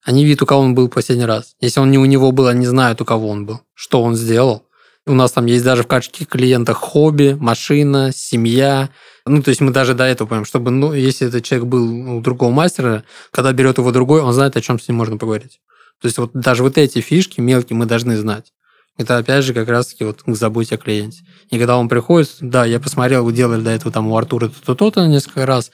[0.05, 1.55] они видят, у кого он был последний раз.
[1.61, 4.67] Если он не у него был, они знают, у кого он был, что он сделал,
[5.07, 8.91] у нас там есть даже в карточке клиента хобби, машина, семья.
[9.27, 12.21] Ну, то есть мы даже до этого понимаем, чтобы, ну, если этот человек был у
[12.21, 15.61] другого мастера, когда берет его другой, он знает, о чем с ним можно поговорить.
[16.01, 18.53] То есть вот даже вот эти фишки мелкие мы должны знать.
[18.97, 21.23] Это опять же как раз-таки вот к заботе о клиенте.
[21.49, 24.75] И когда он приходит, да, я посмотрел, вы делали до этого там у Артура то-то,
[24.75, 25.71] то-то несколько раз.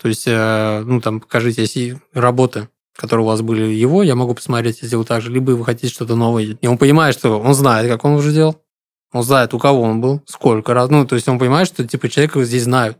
[0.00, 4.34] То есть, э, ну, там, покажите, если работы, которые у вас были его, я могу
[4.34, 5.30] посмотреть и сделать так же.
[5.30, 6.56] Либо вы хотите что-то новое.
[6.60, 8.62] И он понимает, что он знает, как он уже делал.
[9.12, 10.88] Он знает, у кого он был, сколько раз.
[10.90, 12.98] Ну, то есть он понимает, что типа человека здесь знают.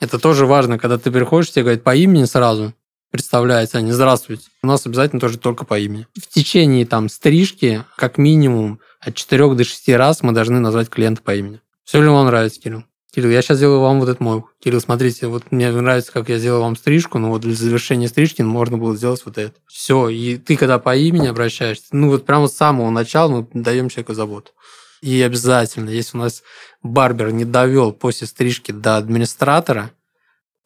[0.00, 2.72] Это тоже важно, когда ты приходишь, тебе говорят по имени сразу,
[3.10, 4.48] представляется, не здравствуйте.
[4.62, 6.06] У нас обязательно тоже только по имени.
[6.14, 11.22] В течение там стрижки, как минимум, от 4 до 6 раз мы должны назвать клиента
[11.22, 11.60] по имени.
[11.84, 12.84] Все ли вам нравится, Кирилл?
[13.12, 14.44] Кирилл, я сейчас сделаю вам вот этот мой.
[14.62, 18.40] Кирилл, смотрите, вот мне нравится, как я сделал вам стрижку, но вот для завершения стрижки
[18.40, 19.54] можно было сделать вот это.
[19.66, 23.88] Все, и ты когда по имени обращаешься, ну вот прямо с самого начала мы даем
[23.88, 24.52] человеку заботу.
[25.02, 26.42] И обязательно, если у нас
[26.82, 29.92] барбер не довел после стрижки до администратора,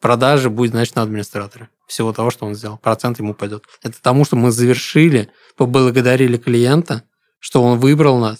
[0.01, 1.69] продажи будет, значит, на администратора.
[1.87, 2.77] Всего того, что он сделал.
[2.77, 3.63] Процент ему пойдет.
[3.83, 7.03] Это тому, что мы завершили, поблагодарили клиента,
[7.39, 8.39] что он выбрал нас.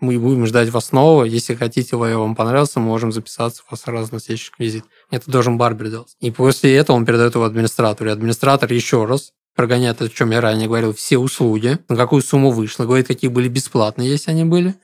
[0.00, 1.22] Мы будем ждать вас снова.
[1.24, 4.84] Если хотите, вам понравился, мы можем записаться вас сразу на следующий визит.
[5.10, 6.16] Это должен барбер делать.
[6.20, 8.10] И после этого он передает его администратору.
[8.10, 12.50] И администратор еще раз прогоняет, о чем я ранее говорил, все услуги, на какую сумму
[12.50, 14.74] вышло, говорит, какие были бесплатные, если они были,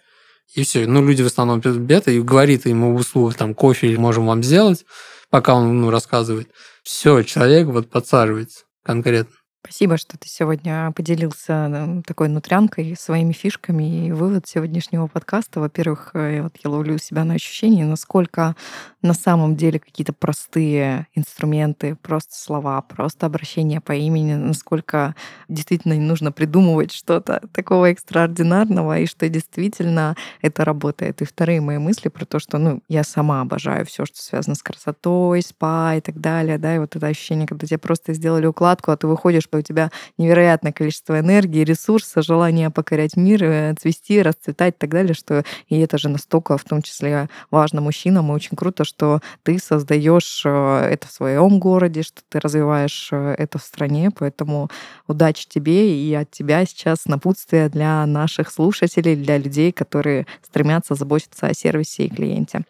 [0.55, 0.87] и все.
[0.87, 4.43] Ну, люди в основном пьют бета и говорит ему в услугах, там, кофе можем вам
[4.43, 4.85] сделать,
[5.31, 6.49] пока он ну, рассказывает.
[6.83, 9.35] Все, человек вот подсаживается конкретно.
[9.65, 14.07] Спасибо, что ты сегодня поделился такой нутрянкой, своими фишками.
[14.07, 18.57] И вывод сегодняшнего подкаста, во-первых, э, вот я ловлю себя на ощущении, насколько
[19.03, 25.15] на самом деле какие-то простые инструменты, просто слова, просто обращение по имени, насколько
[25.49, 31.23] действительно не нужно придумывать что-то такого экстраординарного, и что действительно это работает.
[31.23, 34.63] И вторые мои мысли про то, что ну, я сама обожаю все, что связано с
[34.63, 38.91] красотой, спа и так далее, да, и вот это ощущение, когда тебе просто сделали укладку,
[38.91, 44.75] а ты выходишь, у тебя невероятное количество энергии, ресурса, желания покорять мир, э, цвести, расцветать
[44.75, 48.57] и так далее, что и это же настолько в том числе важно мужчинам, и очень
[48.57, 53.63] круто, что ты создаешь э, это в своем городе, что ты развиваешь э, это в
[53.63, 54.69] стране, поэтому
[55.07, 61.47] удачи тебе и от тебя сейчас напутствие для наших слушателей, для людей, которые стремятся заботиться
[61.47, 62.65] о сервисе и клиенте.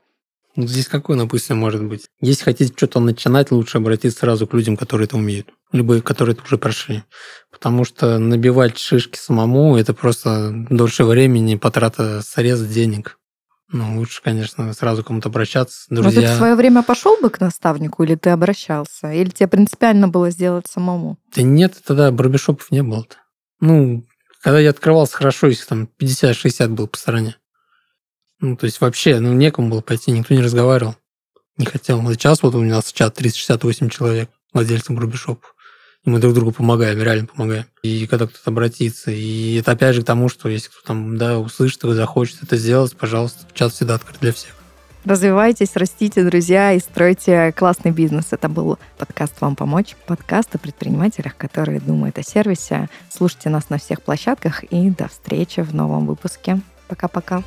[0.58, 2.08] Ну, здесь какое напутствие может быть?
[2.20, 5.50] Если хотите что-то начинать, лучше обратиться сразу к людям, которые это умеют.
[5.70, 7.04] Любые, которые это уже прошли.
[7.52, 13.20] Потому что набивать шишки самому– это просто дольше времени, потрата среза денег.
[13.70, 15.84] Ну, лучше, конечно, сразу кому-то обращаться.
[15.90, 16.20] Друзья.
[16.20, 19.12] Вот ты в свое время пошел бы к наставнику, или ты обращался?
[19.12, 21.18] Или тебе принципиально было сделать самому?
[21.34, 23.16] Да нет, тогда барбершопов не было-то.
[23.60, 24.06] Ну,
[24.42, 27.36] когда я открывался, хорошо, если там 50-60 был по стороне.
[28.40, 30.96] Ну, то есть вообще, ну, некому было пойти, никто не разговаривал.
[31.58, 32.00] Не хотел.
[32.12, 35.54] Сейчас вот у нас чат 368 человек, владельцев барбершопов
[36.04, 37.64] и мы друг другу помогаем, реально помогаем.
[37.82, 41.38] И когда кто-то обратится, и это опять же к тому, что если кто там, да,
[41.38, 44.54] услышит и захочет это сделать, пожалуйста, чат всегда открыт для всех.
[45.04, 48.26] Развивайтесь, растите, друзья, и стройте классный бизнес.
[48.32, 52.90] Это был подкаст «Вам помочь», подкаст о предпринимателях, которые думают о сервисе.
[53.08, 56.60] Слушайте нас на всех площадках, и до встречи в новом выпуске.
[56.88, 57.42] Пока-пока.